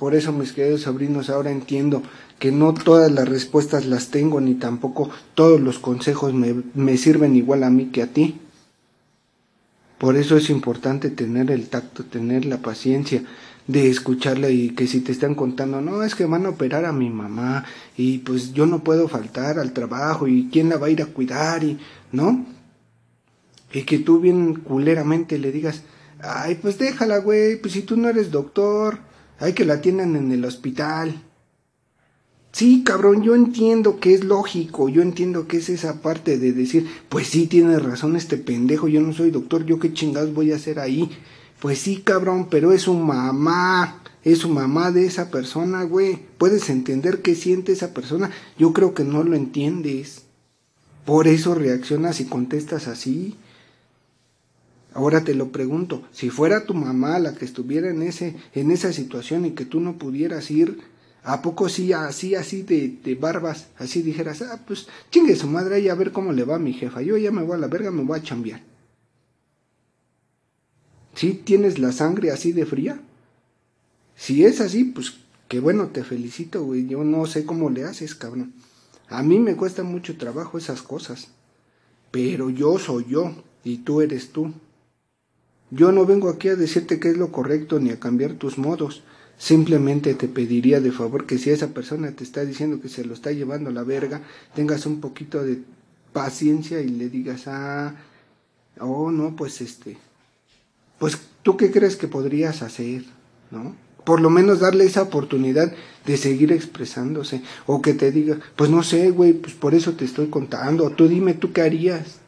Por 0.00 0.14
eso, 0.14 0.32
mis 0.32 0.54
queridos 0.54 0.80
sobrinos, 0.80 1.28
ahora 1.28 1.50
entiendo 1.50 2.02
que 2.38 2.50
no 2.52 2.72
todas 2.72 3.12
las 3.12 3.28
respuestas 3.28 3.84
las 3.84 4.08
tengo, 4.08 4.40
ni 4.40 4.54
tampoco 4.54 5.10
todos 5.34 5.60
los 5.60 5.78
consejos 5.78 6.32
me, 6.32 6.96
sirven 6.96 7.36
igual 7.36 7.64
a 7.64 7.68
mí 7.68 7.90
que 7.92 8.02
a 8.02 8.06
ti. 8.06 8.40
Por 9.98 10.16
eso 10.16 10.38
es 10.38 10.48
importante 10.48 11.10
tener 11.10 11.50
el 11.50 11.68
tacto, 11.68 12.06
tener 12.06 12.46
la 12.46 12.62
paciencia 12.62 13.24
de 13.66 13.90
escucharla 13.90 14.48
y 14.48 14.70
que 14.70 14.86
si 14.86 15.00
te 15.02 15.12
están 15.12 15.34
contando, 15.34 15.82
no, 15.82 16.02
es 16.02 16.14
que 16.14 16.24
van 16.24 16.46
a 16.46 16.48
operar 16.48 16.86
a 16.86 16.92
mi 16.92 17.10
mamá 17.10 17.66
y 17.94 18.20
pues 18.20 18.54
yo 18.54 18.64
no 18.64 18.82
puedo 18.82 19.06
faltar 19.06 19.58
al 19.58 19.74
trabajo 19.74 20.26
y 20.26 20.48
quién 20.50 20.70
la 20.70 20.78
va 20.78 20.86
a 20.86 20.90
ir 20.90 21.02
a 21.02 21.12
cuidar 21.12 21.62
y, 21.62 21.78
¿no? 22.10 22.46
Y 23.70 23.82
que 23.82 23.98
tú 23.98 24.18
bien 24.18 24.54
culeramente 24.54 25.36
le 25.36 25.52
digas, 25.52 25.82
ay, 26.22 26.54
pues 26.54 26.78
déjala, 26.78 27.18
güey, 27.18 27.60
pues 27.60 27.74
si 27.74 27.82
tú 27.82 27.98
no 27.98 28.08
eres 28.08 28.30
doctor, 28.30 29.09
hay 29.40 29.54
que 29.54 29.64
la 29.64 29.74
atiendan 29.74 30.14
en 30.16 30.30
el 30.30 30.44
hospital. 30.44 31.22
Sí, 32.52 32.82
cabrón, 32.84 33.22
yo 33.22 33.34
entiendo 33.34 34.00
que 34.00 34.12
es 34.12 34.24
lógico, 34.24 34.88
yo 34.88 35.02
entiendo 35.02 35.46
que 35.46 35.58
es 35.58 35.68
esa 35.68 36.02
parte 36.02 36.36
de 36.36 36.52
decir, 36.52 36.88
pues 37.08 37.28
sí, 37.28 37.46
tiene 37.46 37.78
razón 37.78 38.16
este 38.16 38.36
pendejo, 38.36 38.88
yo 38.88 39.00
no 39.00 39.12
soy 39.12 39.30
doctor, 39.30 39.64
yo 39.64 39.78
qué 39.78 39.92
chingados 39.92 40.34
voy 40.34 40.52
a 40.52 40.56
hacer 40.56 40.80
ahí. 40.80 41.10
Pues 41.60 41.78
sí, 41.78 41.98
cabrón, 41.98 42.48
pero 42.50 42.72
es 42.72 42.82
su 42.82 42.94
mamá, 42.94 44.02
es 44.24 44.38
su 44.38 44.48
mamá 44.48 44.90
de 44.90 45.06
esa 45.06 45.30
persona, 45.30 45.84
güey. 45.84 46.18
¿Puedes 46.38 46.68
entender 46.70 47.22
qué 47.22 47.34
siente 47.34 47.72
esa 47.72 47.94
persona? 47.94 48.30
Yo 48.58 48.72
creo 48.72 48.94
que 48.94 49.04
no 49.04 49.22
lo 49.22 49.36
entiendes. 49.36 50.22
Por 51.04 51.28
eso 51.28 51.54
reaccionas 51.54 52.20
y 52.20 52.24
contestas 52.24 52.88
así. 52.88 53.36
Ahora 54.92 55.22
te 55.22 55.34
lo 55.34 55.52
pregunto, 55.52 56.02
si 56.12 56.30
fuera 56.30 56.66
tu 56.66 56.74
mamá 56.74 57.18
la 57.20 57.34
que 57.34 57.44
estuviera 57.44 57.90
en 57.90 58.02
ese 58.02 58.36
en 58.54 58.70
esa 58.72 58.92
situación 58.92 59.44
y 59.46 59.52
que 59.52 59.64
tú 59.64 59.80
no 59.80 59.98
pudieras 59.98 60.50
ir, 60.50 60.80
a 61.22 61.42
poco 61.42 61.68
sí 61.68 61.92
así 61.92 62.34
así 62.34 62.62
de, 62.62 63.16
barbas, 63.20 63.68
así 63.78 64.02
dijeras, 64.02 64.42
"Ah, 64.42 64.60
pues 64.66 64.88
chingue 65.10 65.36
su 65.36 65.46
madre 65.46 65.76
ahí 65.76 65.88
a 65.88 65.94
ver 65.94 66.10
cómo 66.12 66.32
le 66.32 66.44
va 66.44 66.56
a 66.56 66.58
mi 66.58 66.72
jefa. 66.72 67.02
Yo 67.02 67.16
ya 67.16 67.30
me 67.30 67.42
voy 67.42 67.54
a 67.56 67.58
la 67.60 67.68
verga, 67.68 67.90
me 67.90 68.02
voy 68.02 68.18
a 68.18 68.22
chambear." 68.22 68.62
¿Sí 71.14 71.34
tienes 71.44 71.78
la 71.78 71.92
sangre 71.92 72.30
así 72.30 72.52
de 72.52 72.66
fría? 72.66 73.00
Si 74.16 74.44
es 74.44 74.60
así, 74.60 74.84
pues 74.84 75.14
qué 75.48 75.60
bueno, 75.60 75.88
te 75.88 76.04
felicito, 76.04 76.64
güey. 76.64 76.86
Yo 76.86 77.04
no 77.04 77.26
sé 77.26 77.44
cómo 77.44 77.70
le 77.70 77.84
haces, 77.84 78.14
cabrón. 78.14 78.54
A 79.08 79.22
mí 79.22 79.38
me 79.38 79.56
cuesta 79.56 79.82
mucho 79.82 80.16
trabajo 80.16 80.58
esas 80.58 80.82
cosas. 80.82 81.28
Pero 82.10 82.50
yo 82.50 82.78
soy 82.78 83.06
yo 83.08 83.34
y 83.64 83.78
tú 83.78 84.00
eres 84.00 84.30
tú. 84.30 84.52
Yo 85.70 85.92
no 85.92 86.04
vengo 86.04 86.28
aquí 86.28 86.48
a 86.48 86.56
decirte 86.56 86.98
qué 86.98 87.10
es 87.10 87.16
lo 87.16 87.30
correcto 87.30 87.78
ni 87.78 87.90
a 87.90 88.00
cambiar 88.00 88.34
tus 88.34 88.58
modos. 88.58 89.02
Simplemente 89.38 90.14
te 90.14 90.28
pediría 90.28 90.80
de 90.80 90.92
favor 90.92 91.26
que 91.26 91.38
si 91.38 91.50
esa 91.50 91.68
persona 91.68 92.10
te 92.10 92.24
está 92.24 92.44
diciendo 92.44 92.80
que 92.80 92.88
se 92.88 93.04
lo 93.04 93.14
está 93.14 93.32
llevando 93.32 93.70
a 93.70 93.72
la 93.72 93.84
verga, 93.84 94.20
tengas 94.54 94.84
un 94.84 95.00
poquito 95.00 95.42
de 95.42 95.62
paciencia 96.12 96.80
y 96.80 96.88
le 96.88 97.08
digas, 97.08 97.44
ah, 97.46 97.94
oh, 98.80 99.10
no, 99.10 99.36
pues 99.36 99.60
este, 99.60 99.96
pues 100.98 101.18
tú 101.42 101.56
qué 101.56 101.70
crees 101.70 101.96
que 101.96 102.08
podrías 102.08 102.62
hacer, 102.62 103.04
¿no? 103.50 103.74
Por 104.04 104.20
lo 104.20 104.30
menos 104.30 104.60
darle 104.60 104.84
esa 104.84 105.02
oportunidad 105.02 105.72
de 106.04 106.16
seguir 106.16 106.52
expresándose. 106.52 107.42
O 107.66 107.80
que 107.80 107.94
te 107.94 108.10
diga, 108.10 108.38
pues 108.56 108.70
no 108.70 108.82
sé, 108.82 109.10
güey, 109.10 109.34
pues 109.34 109.54
por 109.54 109.74
eso 109.74 109.92
te 109.92 110.04
estoy 110.04 110.28
contando. 110.28 110.90
Tú 110.90 111.06
dime, 111.06 111.34
¿tú 111.34 111.52
qué 111.52 111.62
harías? 111.62 112.18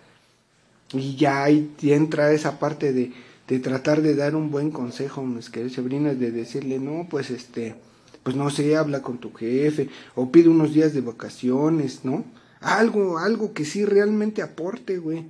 Y 0.92 1.16
ya 1.16 1.44
ahí 1.44 1.74
entra 1.82 2.32
esa 2.32 2.58
parte 2.58 2.92
de, 2.92 3.12
de 3.48 3.58
tratar 3.58 4.02
de 4.02 4.14
dar 4.14 4.34
un 4.36 4.50
buen 4.50 4.70
consejo, 4.70 5.24
mis 5.24 5.50
queridas 5.50 5.72
sobrinas, 5.72 6.18
de 6.18 6.30
decirle, 6.30 6.78
no, 6.78 7.06
pues 7.10 7.30
este, 7.30 7.74
pues 8.22 8.36
no 8.36 8.50
sé, 8.50 8.76
habla 8.76 9.02
con 9.02 9.18
tu 9.18 9.32
jefe, 9.32 9.88
o 10.14 10.30
pide 10.30 10.48
unos 10.48 10.72
días 10.72 10.94
de 10.94 11.00
vacaciones, 11.00 12.04
¿no? 12.04 12.24
Algo, 12.60 13.18
algo 13.18 13.52
que 13.52 13.64
sí 13.64 13.84
realmente 13.84 14.42
aporte, 14.42 14.98
güey. 14.98 15.26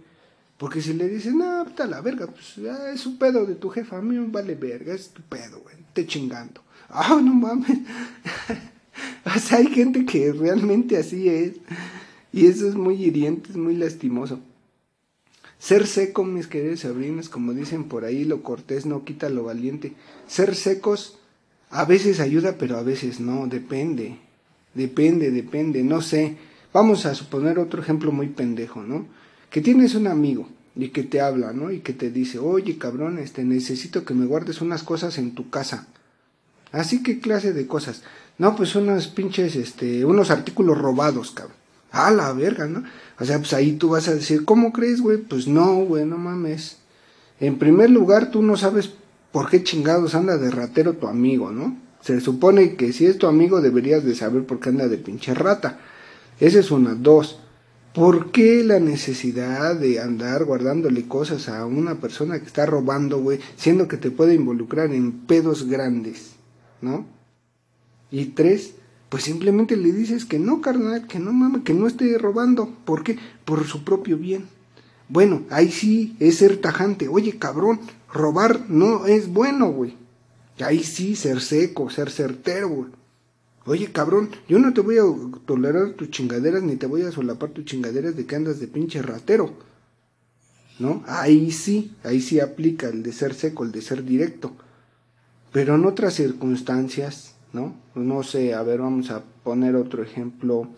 Porque 0.59 0.83
si 0.83 0.93
le 0.93 1.09
dices, 1.09 1.35
no, 1.35 1.65
puta 1.65 1.87
la 1.87 2.01
verga, 2.01 2.27
pues 2.27 2.57
ya 2.57 2.93
es 2.93 3.07
un 3.07 3.19
pedo 3.19 3.47
de 3.47 3.55
tu 3.55 3.71
jefa, 3.71 3.99
a 3.99 4.03
mí 4.03 4.17
me 4.17 4.29
vale 4.29 4.55
verga, 4.55 4.95
es 4.95 5.09
tu 5.09 5.23
pedo, 5.23 5.61
güey, 5.61 5.77
te 5.93 6.07
chingando. 6.07 6.63
Ah, 6.95 7.19
no 7.25 7.33
mames. 7.33 7.79
o 9.25 9.57
hay 9.57 9.67
gente 9.69 10.05
que 10.05 10.31
realmente 10.31 10.99
así 10.99 11.27
es. 11.27 11.55
Y 12.33 12.47
eso 12.47 12.69
es 12.69 12.75
muy 12.75 13.03
hiriente, 13.03 13.49
es 13.51 13.57
muy 13.57 13.75
lastimoso. 13.75 14.41
Ser 15.63 15.87
seco, 15.87 16.25
mis 16.25 16.49
queridos 16.49 16.81
sobrinos, 16.81 17.29
como 17.29 17.55
dicen 17.55 17.85
por 17.85 18.05
ahí, 18.05 18.25
lo 18.25 18.43
cortés 18.43 18.85
no 18.85 19.05
quita 19.05 19.29
lo 19.29 19.45
valiente. 19.45 19.93
Ser 20.27 20.57
secos 20.57 21.19
a 21.71 21.85
veces 21.85 22.19
ayuda, 22.19 22.57
pero 22.59 22.79
a 22.79 22.83
veces 22.83 23.21
no, 23.21 23.47
depende. 23.47 24.19
Depende, 24.75 25.31
depende, 25.31 25.85
no 25.85 26.03
sé. 26.03 26.37
Vamos 26.73 27.07
a 27.07 27.15
suponer 27.15 27.61
otro 27.61 27.81
ejemplo 27.81 28.11
muy 28.11 28.27
pendejo, 28.27 28.83
¿no? 28.83 29.07
Que 29.51 29.61
tienes 29.61 29.95
un 29.95 30.09
amigo 30.09 30.49
y 30.75 30.89
que 30.89 31.05
te 31.05 31.21
habla, 31.21 31.53
¿no? 31.53 31.71
Y 31.71 31.79
que 31.79 31.93
te 31.93 32.11
dice, 32.11 32.41
oye, 32.41 32.77
cabrón, 32.77 33.21
este, 33.21 33.45
necesito 33.45 34.05
que 34.05 34.15
me 34.15 34.27
guardes 34.27 34.63
unas 34.63 34.83
cosas 34.83 35.17
en 35.19 35.33
tu 35.37 35.49
casa. 35.49 35.87
Así 36.73 37.05
que 37.05 37.21
clase 37.21 37.53
de 37.53 37.69
cosas. 37.69 38.03
No, 38.37 38.57
pues 38.57 38.75
unos 38.75 39.07
pinches, 39.07 39.55
este, 39.55 40.05
unos 40.05 40.33
artículos 40.33 40.77
robados, 40.77 41.31
cabrón. 41.31 41.62
A 41.93 42.11
la 42.11 42.33
verga, 42.33 42.67
¿no? 42.67 42.83
O 43.21 43.25
sea, 43.25 43.39
pues 43.39 43.53
ahí 43.53 43.73
tú 43.73 43.91
vas 43.91 44.09
a 44.09 44.15
decir, 44.15 44.45
¿cómo 44.45 44.73
crees, 44.73 45.01
güey? 45.01 45.19
Pues 45.19 45.47
no, 45.47 45.85
güey, 45.85 46.05
no 46.05 46.19
mames. 46.19 46.79
En 47.39 47.59
primer 47.59 47.91
lugar, 47.91 48.31
tú 48.31 48.43
no 48.43 48.57
sabes 48.57 48.91
por 49.31 49.51
qué 49.51 49.63
chingados 49.63 50.15
anda 50.15 50.39
de 50.39 50.51
ratero 50.51 50.95
tu 50.95 51.07
amigo, 51.07 51.51
¿no? 51.51 51.77
Se 52.01 52.21
supone 52.21 52.75
que 52.77 52.93
si 52.93 53.07
es 53.07 53.19
tu 53.19 53.27
amigo 53.27 53.61
deberías 53.61 54.05
de 54.05 54.15
saber 54.15 54.45
por 54.45 54.59
qué 54.59 54.71
anda 54.71 54.89
de 54.89 54.99
pinche 54.99 55.35
rata. 55.35 55.79
Esa 56.41 56.59
es 56.59 56.71
una. 56.71 56.95
Dos, 56.95 57.39
¿por 57.95 58.33
qué 58.33 58.65
la 58.65 58.81
necesidad 58.81 59.77
de 59.77 60.01
andar 60.01 60.45
guardándole 60.45 61.07
cosas 61.07 61.49
a 61.49 61.67
una 61.67 61.97
persona 61.97 62.41
que 62.41 62.47
está 62.47 62.67
robando, 62.67 63.21
güey, 63.21 63.39
siendo 63.57 63.87
que 63.87 63.99
te 63.99 64.11
puede 64.11 64.35
involucrar 64.35 64.93
en 64.93 65.13
pedos 65.13 65.69
grandes, 65.69 66.33
¿no? 66.81 67.07
Y 68.11 68.27
tres, 68.27 68.75
pues 69.13 69.25
simplemente 69.25 69.77
le 69.77 69.93
dices 69.93 70.25
que 70.25 70.39
no, 70.39 70.63
carnal, 70.63 71.07
que 71.07 71.19
no 71.19 71.35
mames, 71.35 71.65
que 71.65 71.75
no 71.75 71.87
esté 71.87 72.17
robando. 72.17 72.75
¿Por 72.87 73.05
qué? 73.05 73.19
Por 73.45 73.67
su 73.67 73.85
propio 73.85 74.17
bien. 74.17 74.47
Bueno, 75.11 75.43
ahí 75.51 75.71
sí 75.71 76.17
es 76.19 76.39
ser 76.39 76.63
tajante. 76.63 77.09
Oye, 77.09 77.39
cabrón, 77.39 77.79
robar 78.11 78.71
no 78.71 79.05
es 79.05 79.29
bueno, 79.29 79.71
güey. 79.71 79.99
Ahí 80.61 80.83
sí 80.83 81.15
ser 81.15 81.43
seco, 81.43 81.91
ser 81.91 82.11
certero, 82.11 82.71
güey. 82.71 82.91
Oye, 83.67 83.93
cabrón, 83.93 84.31
yo 84.49 84.59
no 84.59 84.73
te 84.73 84.81
voy 84.81 84.97
a 84.97 85.03
tolerar 85.45 85.91
tus 85.91 86.09
chingaderas 86.09 86.63
ni 86.63 86.77
te 86.77 86.87
voy 86.87 87.03
a 87.03 87.13
solapar 87.13 87.51
tus 87.51 87.67
chingaderas 87.67 88.17
de 88.17 88.25
que 88.25 88.37
andas 88.37 88.61
de 88.61 88.67
pinche 88.67 89.03
ratero. 89.03 89.53
¿No? 90.79 91.05
Ahí 91.07 91.53
sí, 91.53 91.95
ahí 92.03 92.23
sí 92.23 92.41
aplica 92.41 92.89
el 92.89 93.03
de 93.03 93.13
ser 93.13 93.35
seco, 93.35 93.65
el 93.65 93.73
de 93.73 93.83
ser 93.83 94.07
directo. 94.07 94.57
Pero 95.53 95.75
en 95.75 95.85
otras 95.85 96.15
circunstancias, 96.15 97.35
¿no? 97.53 97.75
No 97.95 98.23
sé, 98.23 98.55
a 98.55 98.63
ver, 98.63 98.81
vamos 98.81 99.11
a 99.11 99.23
poner 99.43 99.77
otro 99.77 100.03
ejemplo. 100.03 100.69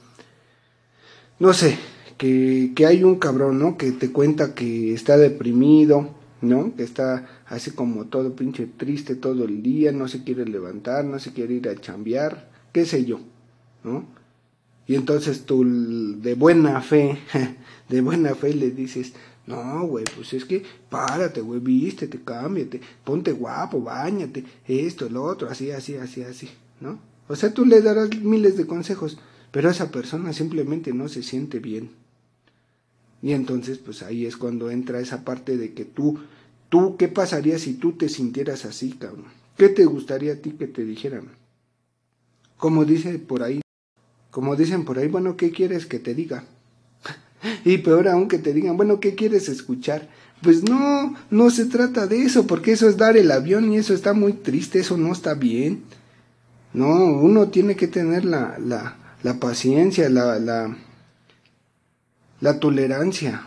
No 1.39 1.53
sé, 1.53 1.79
que, 2.17 2.73
que 2.75 2.87
hay 2.87 3.05
un 3.05 3.17
cabrón, 3.17 3.59
¿no? 3.59 3.77
Que 3.77 3.93
te 3.93 4.11
cuenta 4.13 4.55
que 4.55 4.93
está 4.93 5.17
deprimido, 5.17 6.11
¿no? 6.41 6.75
Que 6.77 6.83
está 6.83 7.27
así 7.47 7.73
como 7.73 8.07
todo 8.07 8.35
pinche 8.35 8.67
triste 8.67 9.17
todo 9.17 9.45
el 9.45 9.63
día, 9.63 9.93
no 9.93 10.09
se 10.09 10.25
quiere 10.25 10.45
levantar, 10.45 11.05
no 11.05 11.19
se 11.19 11.33
quiere 11.33 11.55
ir 11.55 11.69
a 11.69 11.77
chambear, 11.77 12.51
qué 12.73 12.85
sé 12.85 13.05
yo, 13.05 13.21
¿no? 13.83 14.07
Y 14.87 14.97
entonces 14.97 15.45
tú 15.45 15.65
de 16.21 16.35
buena 16.35 16.81
fe, 16.83 17.19
de 17.89 18.01
buena 18.01 18.35
fe 18.35 18.55
le 18.55 18.71
dices, 18.71 19.15
no, 19.47 19.87
güey, 19.87 20.05
pues 20.15 20.33
es 20.33 20.45
que 20.45 20.63
párate, 20.89 21.41
güey, 21.41 21.61
vístete, 21.61 22.21
cámbiate, 22.23 22.81
ponte 23.03 23.33
guapo, 23.33 23.81
bañate, 23.81 24.45
esto, 24.67 25.09
lo 25.09 25.25
otro, 25.25 25.49
así, 25.49 25.71
así, 25.71 25.97
así, 25.97 26.23
así, 26.23 26.49
¿no? 26.81 26.99
O 27.29 27.37
sea, 27.37 27.55
tú 27.55 27.65
le 27.65 27.81
darás 27.81 28.17
miles 28.21 28.57
de 28.57 28.67
consejos, 28.67 29.19
pero 29.51 29.71
esa 29.71 29.91
persona 29.91 30.33
simplemente 30.33 30.93
no 30.93 31.09
se 31.09 31.23
siente 31.23 31.59
bien. 31.59 31.91
Y 33.23 33.33
entonces, 33.33 33.79
pues 33.79 34.03
ahí 34.03 34.27
es 34.27 34.37
cuando 34.37 34.71
entra 34.71 35.01
esa 35.01 35.25
parte 35.25 35.57
de 35.57 35.73
que 35.73 35.85
tú, 35.85 36.19
tú, 36.69 36.97
¿qué 36.99 37.09
pasaría 37.09 37.59
si 37.59 37.75
tú 37.75 37.93
te 37.93 38.11
sintieras 38.11 38.67
así, 38.67 38.93
cabrón? 38.93 39.25
¿Qué 39.57 39.69
te 39.69 39.87
gustaría 39.87 40.35
a 40.35 40.37
ti 40.37 40.51
que 40.51 40.67
te 40.67 40.85
dijeran? 40.85 41.29
Como 42.59 42.85
dice 42.85 43.19
por 43.19 43.43
ahí, 43.43 43.61
como 44.31 44.57
dicen 44.57 44.85
por 44.85 44.99
ahí, 44.99 45.09
bueno, 45.09 45.37
¿qué 45.37 45.53
quieres 45.53 45.87
que 45.87 45.99
te 45.99 46.15
diga? 46.15 46.45
y 47.65 47.79
peor 47.79 48.09
aún 48.09 48.29
que 48.29 48.39
te 48.39 48.53
digan, 48.53 48.77
bueno, 48.77 49.01
¿qué 49.01 49.15
quieres 49.15 49.49
escuchar? 49.49 50.11
Pues 50.43 50.63
no, 50.69 51.15
no 51.31 51.51
se 51.51 51.65
trata 51.67 52.07
de 52.07 52.23
eso, 52.23 52.47
porque 52.47 52.73
eso 52.73 52.89
es 52.89 52.97
dar 52.97 53.17
el 53.17 53.31
avión 53.31 53.73
y 53.73 53.79
eso 53.79 53.95
está 53.95 54.13
muy 54.13 54.35
triste, 54.35 54.81
eso 54.81 54.99
no 54.99 55.13
está 55.13 55.35
bien. 55.35 55.85
No, 56.75 56.89
uno 56.89 57.49
tiene 57.49 57.77
que 57.77 57.87
tener 57.87 58.25
la, 58.25 58.59
la, 58.59 58.97
la 59.23 59.35
paciencia, 59.39 60.11
la, 60.11 60.39
la, 60.41 60.77
la 62.41 62.61
tolerancia 62.61 63.47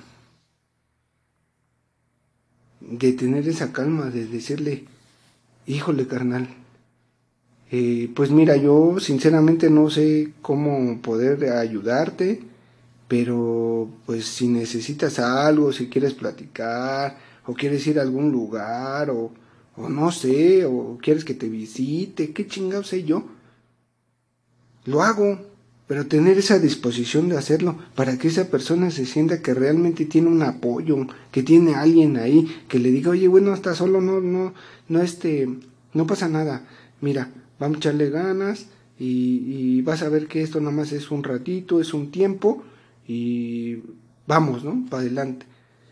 de 2.79 3.11
tener 3.13 3.47
esa 3.49 3.73
calma, 3.73 4.09
de 4.09 4.27
decirle, 4.27 4.85
híjole 5.65 6.07
carnal, 6.07 6.47
eh, 7.69 8.09
pues 8.15 8.31
mira, 8.31 8.55
yo 8.55 8.97
sinceramente 9.01 9.69
no 9.69 9.89
sé 9.89 10.31
cómo 10.41 11.01
poder 11.01 11.51
ayudarte, 11.51 12.41
pero 13.09 13.89
pues 14.05 14.25
si 14.25 14.47
necesitas 14.47 15.19
algo, 15.19 15.73
si 15.73 15.89
quieres 15.89 16.13
platicar, 16.13 17.17
o 17.45 17.53
quieres 17.53 17.85
ir 17.87 17.99
a 17.99 18.03
algún 18.03 18.31
lugar, 18.31 19.09
o, 19.09 19.31
o 19.77 19.89
no 19.89 20.11
sé, 20.11 20.65
o 20.65 20.97
quieres 21.01 21.23
que 21.23 21.33
te 21.33 21.47
visite, 21.47 22.33
qué 22.33 22.47
chingado 22.47 22.83
sé 22.83 23.03
yo, 23.03 23.25
lo 24.85 25.03
hago, 25.03 25.39
pero 25.87 26.07
tener 26.07 26.37
esa 26.37 26.59
disposición 26.59 27.29
de 27.29 27.37
hacerlo 27.37 27.77
para 27.95 28.17
que 28.17 28.27
esa 28.27 28.49
persona 28.49 28.91
se 28.91 29.05
sienta 29.05 29.41
que 29.41 29.53
realmente 29.53 30.05
tiene 30.05 30.27
un 30.27 30.41
apoyo, 30.41 31.07
que 31.31 31.43
tiene 31.43 31.75
alguien 31.75 32.17
ahí 32.17 32.47
que 32.67 32.79
le 32.79 32.91
diga, 32.91 33.11
oye, 33.11 33.27
bueno, 33.27 33.53
está 33.53 33.75
solo, 33.75 34.01
no, 34.01 34.19
no, 34.19 34.53
no, 34.89 35.01
este, 35.01 35.47
no 35.93 36.07
pasa 36.07 36.27
nada, 36.27 36.67
mira, 36.99 37.31
vamos 37.59 37.77
a 37.77 37.79
echarle 37.79 38.09
ganas 38.09 38.67
y, 38.99 39.77
y 39.77 39.81
vas 39.83 40.01
a 40.01 40.09
ver 40.09 40.27
que 40.27 40.41
esto 40.41 40.59
nada 40.59 40.75
más 40.75 40.91
es 40.91 41.11
un 41.11 41.23
ratito, 41.23 41.79
es 41.79 41.93
un 41.93 42.11
tiempo 42.11 42.63
y 43.07 43.77
vamos, 44.25 44.63
¿no? 44.63 44.85
Para 44.89 45.01
adelante. 45.01 45.45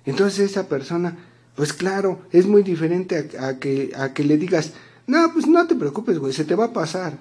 Entonces 0.06 0.52
esa 0.52 0.68
persona, 0.68 1.18
pues 1.56 1.74
claro, 1.74 2.22
es 2.32 2.46
muy 2.48 2.64
diferente 2.64 3.30
a, 3.40 3.60
que, 3.60 3.92
a 3.96 4.14
que 4.14 4.24
le 4.24 4.38
digas, 4.38 4.74
no, 5.08 5.32
pues 5.34 5.48
no 5.48 5.66
te 5.68 5.76
preocupes, 5.76 6.20
güey, 6.20 6.34
se 6.34 6.46
te 6.46 6.56
va 6.56 6.66
a 6.66 6.74
pasar. 6.74 7.20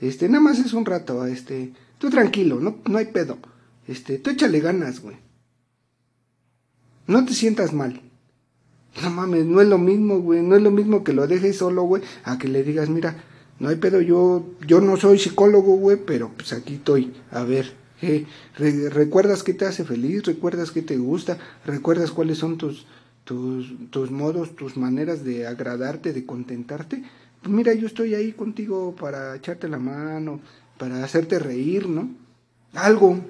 Este, 0.00 0.28
nada 0.28 0.42
más 0.42 0.58
es 0.58 0.72
un 0.72 0.84
rato, 0.84 1.24
este, 1.26 1.72
tú 1.98 2.10
tranquilo, 2.10 2.60
no, 2.60 2.78
no 2.88 2.98
hay 2.98 3.06
pedo. 3.06 3.38
Este, 3.86 4.18
tú 4.18 4.30
échale 4.30 4.60
ganas, 4.60 5.00
güey. 5.00 5.16
No 7.06 7.24
te 7.24 7.32
sientas 7.32 7.72
mal. 7.72 8.02
No 9.02 9.10
mames, 9.10 9.46
no 9.46 9.60
es 9.60 9.68
lo 9.68 9.78
mismo, 9.78 10.20
güey. 10.20 10.42
No 10.42 10.56
es 10.56 10.62
lo 10.62 10.70
mismo 10.70 11.04
que 11.04 11.12
lo 11.12 11.26
dejes 11.26 11.56
solo, 11.56 11.84
güey, 11.84 12.02
a 12.24 12.38
que 12.38 12.48
le 12.48 12.62
digas, 12.62 12.88
mira, 12.88 13.22
no 13.58 13.68
hay 13.68 13.76
pedo, 13.76 14.00
yo, 14.00 14.44
yo 14.66 14.80
no 14.80 14.96
soy 14.96 15.18
psicólogo, 15.18 15.76
güey, 15.76 15.98
pero 16.04 16.30
pues 16.36 16.52
aquí 16.52 16.74
estoy. 16.74 17.12
A 17.30 17.42
ver, 17.44 17.72
eh, 18.02 18.26
¿recuerdas 18.90 19.42
qué 19.42 19.54
te 19.54 19.66
hace 19.66 19.84
feliz? 19.84 20.24
¿Recuerdas 20.24 20.70
qué 20.70 20.82
te 20.82 20.96
gusta? 20.96 21.38
¿Recuerdas 21.64 22.10
cuáles 22.10 22.38
son 22.38 22.58
tus, 22.58 22.86
tus, 23.28 23.74
tus 23.90 24.10
modos, 24.10 24.56
tus 24.56 24.78
maneras 24.78 25.22
de 25.22 25.46
agradarte, 25.46 26.14
de 26.14 26.24
contentarte? 26.24 27.04
Pues 27.42 27.54
mira, 27.54 27.74
yo 27.74 27.86
estoy 27.86 28.14
ahí 28.14 28.32
contigo 28.32 28.96
para 28.98 29.36
echarte 29.36 29.68
la 29.68 29.78
mano, 29.78 30.40
para 30.78 31.04
hacerte 31.04 31.38
reír, 31.38 31.86
¿no? 31.90 32.08
Algo. 32.72 33.20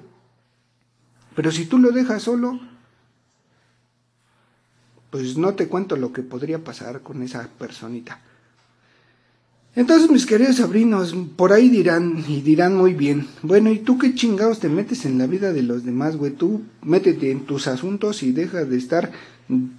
Pero 1.35 1.51
si 1.51 1.65
tú 1.65 1.79
lo 1.79 1.91
dejas 1.91 2.23
solo, 2.23 2.61
pues 5.09 5.37
no 5.37 5.53
te 5.55 5.67
cuento 5.67 5.97
lo 5.97 6.13
que 6.13 6.23
podría 6.23 6.63
pasar 6.63 7.01
con 7.01 7.21
esa 7.21 7.49
personita. 7.59 8.21
Entonces, 9.75 10.09
mis 10.09 10.25
queridos 10.25 10.55
sobrinos, 10.55 11.15
por 11.35 11.53
ahí 11.53 11.69
dirán, 11.69 12.23
y 12.27 12.41
dirán 12.41 12.75
muy 12.75 12.95
bien, 12.95 13.27
bueno, 13.43 13.71
¿y 13.71 13.79
tú 13.79 13.99
qué 13.99 14.15
chingados 14.15 14.59
te 14.59 14.67
metes 14.67 15.05
en 15.05 15.17
la 15.17 15.27
vida 15.27 15.53
de 15.53 15.61
los 15.61 15.85
demás, 15.85 16.17
güey? 16.17 16.31
Tú 16.31 16.63
métete 16.81 17.31
en 17.31 17.41
tus 17.41 17.67
asuntos 17.67 18.23
y 18.23 18.31
deja 18.31 18.65
de 18.65 18.77
estar 18.77 19.11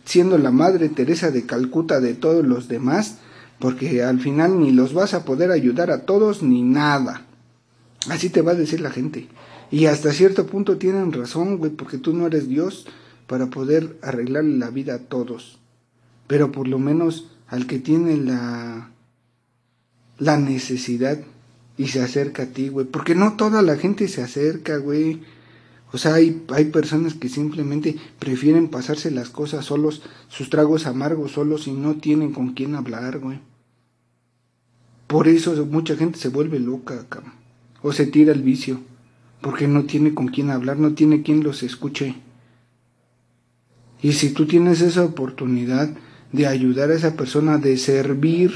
siendo 0.04 0.38
la 0.38 0.52
madre 0.52 0.88
Teresa 0.88 1.30
de 1.30 1.44
Calcuta 1.44 2.00
de 2.00 2.14
todos 2.14 2.47
los 2.47 2.68
demás, 2.68 3.18
porque 3.59 4.02
al 4.02 4.20
final 4.20 4.61
ni 4.61 4.70
los 4.70 4.94
vas 4.94 5.12
a 5.12 5.25
poder 5.25 5.50
ayudar 5.50 5.90
a 5.90 6.06
todos 6.06 6.42
ni 6.42 6.62
nada. 6.62 7.26
Así 8.09 8.30
te 8.30 8.42
va 8.42 8.52
a 8.52 8.56
decir 8.56 8.80
la 8.80 8.90
gente. 8.90 9.28
Y 9.70 9.87
hasta 9.87 10.12
cierto 10.12 10.47
punto 10.47 10.78
tienen 10.78 11.12
razón, 11.12 11.59
güey, 11.59 11.73
porque 11.73 11.99
tú 11.99 12.14
no 12.14 12.26
eres 12.26 12.49
Dios 12.49 12.87
para 13.26 13.47
poder 13.47 13.99
arreglarle 14.02 14.56
la 14.56 14.70
vida 14.70 14.94
a 14.94 14.99
todos. 14.99 15.59
Pero 16.26 16.52
por 16.52 16.68
lo 16.68 16.78
menos 16.78 17.28
al 17.49 17.66
que 17.66 17.78
tiene 17.78 18.16
la 18.16 18.90
la 20.21 20.37
necesidad 20.37 21.19
y 21.77 21.89
se 21.89 22.00
acerca 22.00 22.45
a 22.45 22.47
ti, 22.47 22.69
güey. 22.69 22.87
Porque 22.87 23.17
no 23.17 23.37
toda 23.37 23.62
la 23.62 23.77
gente 23.77 24.07
se 24.07 24.23
acerca, 24.23 24.77
güey. 24.77 25.23
O 25.93 25.99
sea, 25.99 26.15
hay, 26.15 26.45
hay 26.55 26.67
personas 26.67 27.15
que 27.15 27.29
simplemente 27.29 27.97
prefieren 28.21 28.69
pasarse 28.69 29.11
las 29.11 29.31
cosas 29.31 29.65
solos, 29.65 30.03
sus 30.29 30.50
tragos 30.50 30.87
amargos 30.87 31.33
solos 31.33 31.67
y 31.67 31.73
no 31.73 31.97
tienen 31.97 32.33
con 32.33 32.53
quién 32.53 32.77
hablar, 32.77 33.19
güey. 33.19 33.41
Por 35.07 35.27
eso 35.27 35.67
mucha 35.67 35.97
gente 35.97 36.19
se 36.19 36.29
vuelve 36.29 36.61
loca, 36.61 37.07
cabrón. 37.09 37.33
O 37.83 37.93
se 37.93 38.07
tira 38.07 38.33
al 38.33 38.43
vicio. 38.43 38.79
Porque 39.41 39.67
no 39.67 39.85
tiene 39.85 40.15
con 40.15 40.29
quién 40.29 40.50
hablar, 40.50 40.79
no 40.79 40.93
tiene 40.93 41.23
quien 41.23 41.43
los 41.43 41.62
escuche. 41.62 42.15
Y 44.03 44.12
si 44.12 44.31
tú 44.31 44.47
tienes 44.47 44.83
esa 44.83 45.03
oportunidad 45.03 45.91
de 46.31 46.47
ayudar 46.47 46.91
a 46.91 46.95
esa 46.95 47.17
persona, 47.17 47.57
de 47.57 47.79
servir 47.79 48.53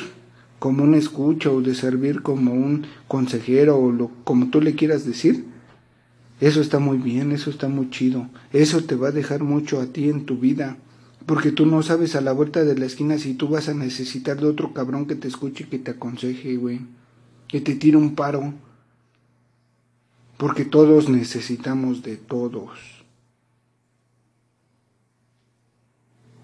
como 0.58 0.84
un 0.84 0.94
escucha 0.94 1.50
o 1.50 1.60
de 1.60 1.74
servir 1.74 2.22
como 2.22 2.52
un 2.52 2.86
consejero 3.08 3.78
o 3.78 3.92
lo, 3.92 4.10
como 4.24 4.48
tú 4.48 4.60
le 4.60 4.74
quieras 4.74 5.04
decir, 5.04 5.44
eso 6.40 6.60
está 6.60 6.78
muy 6.78 6.98
bien, 6.98 7.32
eso 7.32 7.50
está 7.50 7.68
muy 7.68 7.90
chido. 7.90 8.28
Eso 8.52 8.84
te 8.84 8.96
va 8.96 9.08
a 9.08 9.12
dejar 9.12 9.42
mucho 9.42 9.80
a 9.80 9.86
ti 9.86 10.08
en 10.08 10.26
tu 10.26 10.36
vida. 10.38 10.76
Porque 11.26 11.52
tú 11.52 11.64
no 11.64 11.82
sabes 11.82 12.16
a 12.16 12.20
la 12.20 12.32
vuelta 12.32 12.64
de 12.64 12.76
la 12.76 12.84
esquina 12.84 13.18
si 13.18 13.34
tú 13.34 13.48
vas 13.48 13.68
a 13.68 13.74
necesitar 13.74 14.38
de 14.38 14.46
otro 14.46 14.74
cabrón 14.74 15.06
que 15.06 15.14
te 15.14 15.28
escuche 15.28 15.64
y 15.64 15.66
que 15.68 15.78
te 15.78 15.92
aconseje, 15.92 16.56
güey. 16.56 16.80
Que 17.48 17.60
te 17.60 17.74
tire 17.76 17.96
un 17.96 18.14
paro. 18.14 18.52
Porque 20.36 20.64
todos 20.64 21.08
necesitamos 21.08 22.02
de 22.02 22.16
todos. 22.16 22.70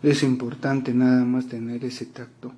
Es 0.02 0.22
importante 0.22 0.94
nada 0.94 1.24
más 1.24 1.48
tener 1.48 1.84
ese 1.84 2.06
tacto. 2.06 2.52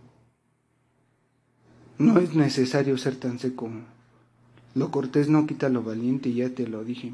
No 1.98 2.18
es 2.18 2.34
necesario 2.34 2.96
ser 2.98 3.16
tan 3.16 3.38
seco. 3.38 3.70
Lo 4.74 4.90
cortés 4.90 5.28
no 5.28 5.46
quita 5.46 5.68
lo 5.68 5.82
valiente, 5.82 6.32
ya 6.32 6.48
te 6.50 6.66
lo 6.66 6.84
dije. 6.84 7.12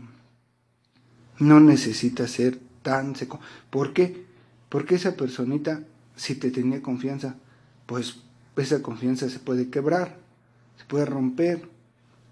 No 1.38 1.61
necesitas 1.61 2.31
ser 2.31 2.59
tan 2.83 3.17
seco. 3.17 3.41
¿Por 3.71 3.93
qué? 3.93 4.25
Porque 4.69 4.95
esa 4.95 5.17
personita, 5.17 5.83
si 6.17 6.35
te 6.35 6.51
tenía 6.51 6.83
confianza, 6.83 7.37
pues 7.87 8.21
esa 8.57 8.83
confianza 8.83 9.29
se 9.29 9.38
puede 9.38 9.71
quebrar, 9.71 10.17
se 10.77 10.85
puede 10.85 11.05
romper. 11.05 11.69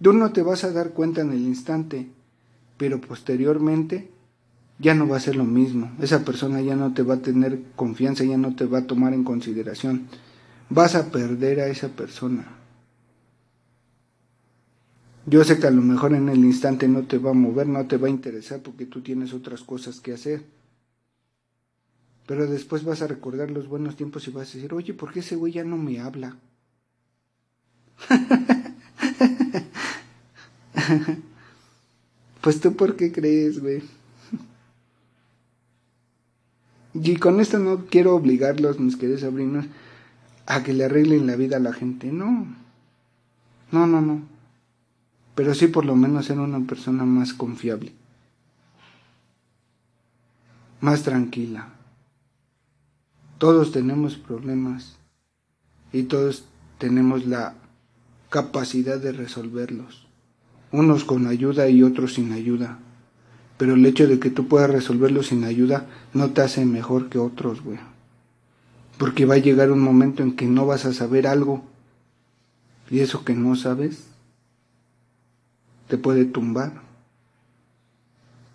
Tú 0.00 0.12
no 0.12 0.32
te 0.32 0.42
vas 0.42 0.64
a 0.64 0.72
dar 0.72 0.90
cuenta 0.90 1.22
en 1.22 1.32
el 1.32 1.40
instante, 1.40 2.08
pero 2.76 3.00
posteriormente 3.00 4.10
ya 4.78 4.94
no 4.94 5.08
va 5.08 5.16
a 5.16 5.20
ser 5.20 5.36
lo 5.36 5.44
mismo. 5.44 5.90
Esa 6.00 6.24
persona 6.24 6.60
ya 6.60 6.76
no 6.76 6.92
te 6.92 7.02
va 7.02 7.14
a 7.14 7.22
tener 7.22 7.60
confianza, 7.74 8.24
ya 8.24 8.36
no 8.36 8.54
te 8.54 8.66
va 8.66 8.78
a 8.78 8.86
tomar 8.86 9.14
en 9.14 9.24
consideración 9.24 10.08
vas 10.68 10.94
a 10.94 11.10
perder 11.10 11.60
a 11.60 11.68
esa 11.68 11.88
persona. 11.88 12.46
Yo 15.26 15.42
sé 15.42 15.58
que 15.58 15.66
a 15.66 15.72
lo 15.72 15.82
mejor 15.82 16.14
en 16.14 16.28
el 16.28 16.38
instante 16.38 16.86
no 16.86 17.02
te 17.04 17.18
va 17.18 17.30
a 17.30 17.34
mover, 17.34 17.66
no 17.66 17.84
te 17.86 17.96
va 17.96 18.06
a 18.06 18.10
interesar 18.10 18.60
porque 18.60 18.86
tú 18.86 19.00
tienes 19.00 19.34
otras 19.34 19.62
cosas 19.62 20.00
que 20.00 20.12
hacer. 20.12 20.44
Pero 22.26 22.46
después 22.46 22.84
vas 22.84 23.02
a 23.02 23.08
recordar 23.08 23.50
los 23.50 23.68
buenos 23.68 23.96
tiempos 23.96 24.28
y 24.28 24.30
vas 24.30 24.50
a 24.50 24.54
decir, 24.54 24.72
oye, 24.72 24.94
¿por 24.94 25.12
qué 25.12 25.20
ese 25.20 25.36
güey 25.36 25.52
ya 25.52 25.64
no 25.64 25.76
me 25.76 26.00
habla? 26.00 26.36
pues 32.40 32.60
tú 32.60 32.74
por 32.74 32.94
qué 32.96 33.10
crees, 33.10 33.60
güey. 33.60 33.82
y 36.94 37.16
con 37.16 37.40
esto 37.40 37.58
no 37.58 37.86
quiero 37.86 38.14
obligarlos, 38.14 38.78
mis 38.78 38.96
queridos 38.96 39.22
sobrinos, 39.22 39.66
a 40.46 40.62
que 40.62 40.72
le 40.72 40.84
arreglen 40.84 41.26
la 41.26 41.36
vida 41.36 41.56
a 41.56 41.60
la 41.60 41.72
gente. 41.72 42.10
No, 42.12 42.46
no, 43.72 43.86
no, 43.86 44.00
no. 44.00 44.22
Pero 45.34 45.54
sí 45.54 45.66
por 45.66 45.84
lo 45.84 45.96
menos 45.96 46.26
ser 46.26 46.38
una 46.38 46.60
persona 46.66 47.04
más 47.04 47.34
confiable, 47.34 47.92
más 50.80 51.02
tranquila. 51.02 51.68
Todos 53.38 53.70
tenemos 53.70 54.16
problemas 54.16 54.96
y 55.92 56.04
todos 56.04 56.46
tenemos 56.78 57.26
la 57.26 57.54
capacidad 58.30 58.98
de 58.98 59.12
resolverlos, 59.12 60.06
unos 60.72 61.04
con 61.04 61.26
ayuda 61.26 61.68
y 61.68 61.82
otros 61.82 62.14
sin 62.14 62.32
ayuda. 62.32 62.78
Pero 63.58 63.74
el 63.74 63.84
hecho 63.84 64.06
de 64.06 64.18
que 64.18 64.30
tú 64.30 64.48
puedas 64.48 64.70
resolverlos 64.70 65.28
sin 65.28 65.44
ayuda 65.44 65.86
no 66.14 66.30
te 66.30 66.42
hace 66.42 66.64
mejor 66.64 67.10
que 67.10 67.18
otros, 67.18 67.62
güey 67.62 67.78
porque 68.98 69.26
va 69.26 69.34
a 69.34 69.38
llegar 69.38 69.70
un 69.70 69.80
momento 69.80 70.22
en 70.22 70.36
que 70.36 70.46
no 70.46 70.66
vas 70.66 70.84
a 70.84 70.92
saber 70.92 71.26
algo 71.26 71.64
y 72.90 73.00
eso 73.00 73.24
que 73.24 73.34
no 73.34 73.56
sabes 73.56 74.04
te 75.88 75.98
puede 75.98 76.24
tumbar. 76.24 76.82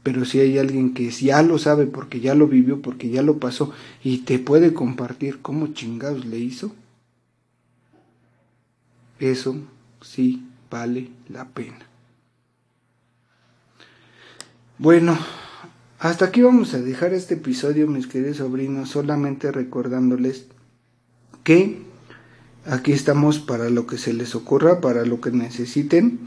Pero 0.04 0.26
si 0.26 0.40
hay 0.40 0.58
alguien 0.58 0.94
que 0.94 1.12
ya 1.12 1.44
lo 1.44 1.60
sabe 1.60 1.86
porque 1.86 2.20
ya 2.20 2.34
lo 2.34 2.48
vivió, 2.48 2.82
porque 2.82 3.10
ya 3.10 3.22
lo 3.22 3.38
pasó 3.38 3.72
y 4.04 4.20
te 4.20 4.40
puede 4.40 4.74
compartir 4.74 5.42
cómo 5.42 5.68
chingados 5.68 6.26
le 6.26 6.40
hizo, 6.40 6.74
eso 9.20 9.56
sí 10.02 10.44
vale 10.72 11.10
la 11.30 11.48
pena. 11.48 11.86
Bueno, 14.80 15.16
hasta 16.02 16.26
aquí 16.26 16.42
vamos 16.42 16.74
a 16.74 16.80
dejar 16.80 17.14
este 17.14 17.36
episodio, 17.36 17.86
mis 17.86 18.08
queridos 18.08 18.38
sobrinos, 18.38 18.90
solamente 18.90 19.52
recordándoles 19.52 20.48
que 21.44 21.78
aquí 22.66 22.92
estamos 22.92 23.38
para 23.38 23.70
lo 23.70 23.86
que 23.86 24.00
se 24.00 24.12
les 24.12 24.34
ocurra, 24.34 24.82
para 24.82 25.06
lo 25.06 25.22
que 25.22 25.30
necesiten. 25.30 26.22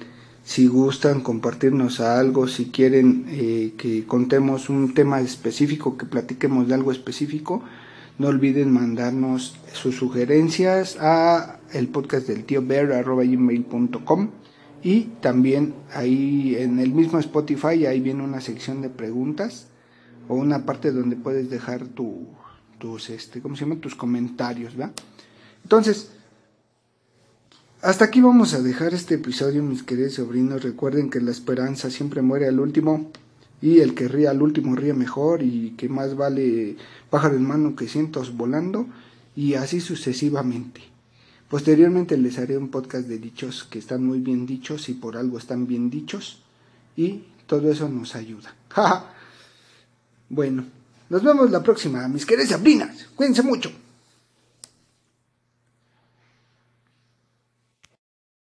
Si 0.44 0.68
gustan 0.68 1.22
compartirnos 1.22 1.98
algo, 1.98 2.46
si 2.46 2.66
quieren 2.66 3.24
eh, 3.30 3.74
que 3.76 4.06
contemos 4.06 4.68
un 4.68 4.94
tema 4.94 5.20
específico, 5.20 5.98
que 5.98 6.06
platiquemos 6.06 6.68
de 6.68 6.74
algo 6.74 6.92
específico, 6.92 7.64
no 8.16 8.28
olviden 8.28 8.72
mandarnos 8.72 9.56
sus 9.72 9.96
sugerencias 9.96 10.98
a 11.00 11.58
el 11.72 11.88
podcast 11.88 12.28
del 12.28 12.44
tío 12.44 12.64
bear 12.64 12.92
y 14.84 15.04
también 15.22 15.74
ahí 15.94 16.54
en 16.56 16.78
el 16.78 16.92
mismo 16.92 17.18
Spotify, 17.18 17.86
ahí 17.86 18.00
viene 18.00 18.22
una 18.22 18.42
sección 18.42 18.82
de 18.82 18.90
preguntas 18.90 19.66
o 20.28 20.34
una 20.34 20.66
parte 20.66 20.92
donde 20.92 21.16
puedes 21.16 21.48
dejar 21.48 21.86
tu, 21.86 22.26
tus, 22.78 23.08
este, 23.08 23.40
¿cómo 23.40 23.56
se 23.56 23.64
llama? 23.64 23.80
Tus 23.80 23.94
comentarios, 23.94 24.78
¿va? 24.78 24.92
Entonces, 25.62 26.10
hasta 27.80 28.04
aquí 28.04 28.20
vamos 28.20 28.52
a 28.52 28.60
dejar 28.60 28.92
este 28.92 29.14
episodio, 29.14 29.62
mis 29.62 29.82
queridos 29.82 30.14
sobrinos. 30.14 30.62
Recuerden 30.62 31.08
que 31.08 31.20
la 31.20 31.30
esperanza 31.30 31.90
siempre 31.90 32.20
muere 32.20 32.46
al 32.46 32.60
último 32.60 33.10
y 33.62 33.80
el 33.80 33.94
que 33.94 34.08
ríe 34.08 34.28
al 34.28 34.42
último 34.42 34.76
ríe 34.76 34.92
mejor 34.92 35.42
y 35.42 35.70
que 35.78 35.88
más 35.88 36.14
vale 36.14 36.76
pájaro 37.08 37.36
en 37.36 37.46
mano 37.46 37.74
que 37.74 37.88
cientos 37.88 38.36
volando 38.36 38.86
y 39.34 39.54
así 39.54 39.80
sucesivamente. 39.80 40.93
Posteriormente 41.54 42.16
les 42.16 42.36
haré 42.40 42.58
un 42.58 42.66
podcast 42.66 43.06
de 43.06 43.16
dichos 43.16 43.62
que 43.62 43.78
están 43.78 44.04
muy 44.04 44.18
bien 44.18 44.44
dichos 44.44 44.88
y 44.88 44.94
por 44.94 45.16
algo 45.16 45.38
están 45.38 45.68
bien 45.68 45.88
dichos 45.88 46.42
y 46.96 47.26
todo 47.46 47.70
eso 47.70 47.88
nos 47.88 48.16
ayuda. 48.16 48.52
bueno, 50.30 50.64
Nos 51.10 51.22
vemos 51.22 51.52
la 51.52 51.62
próxima, 51.62 52.08
mis 52.08 52.26
queridas 52.26 52.48
sabrinas. 52.48 53.06
Cuídense 53.14 53.42
mucho. 53.42 53.70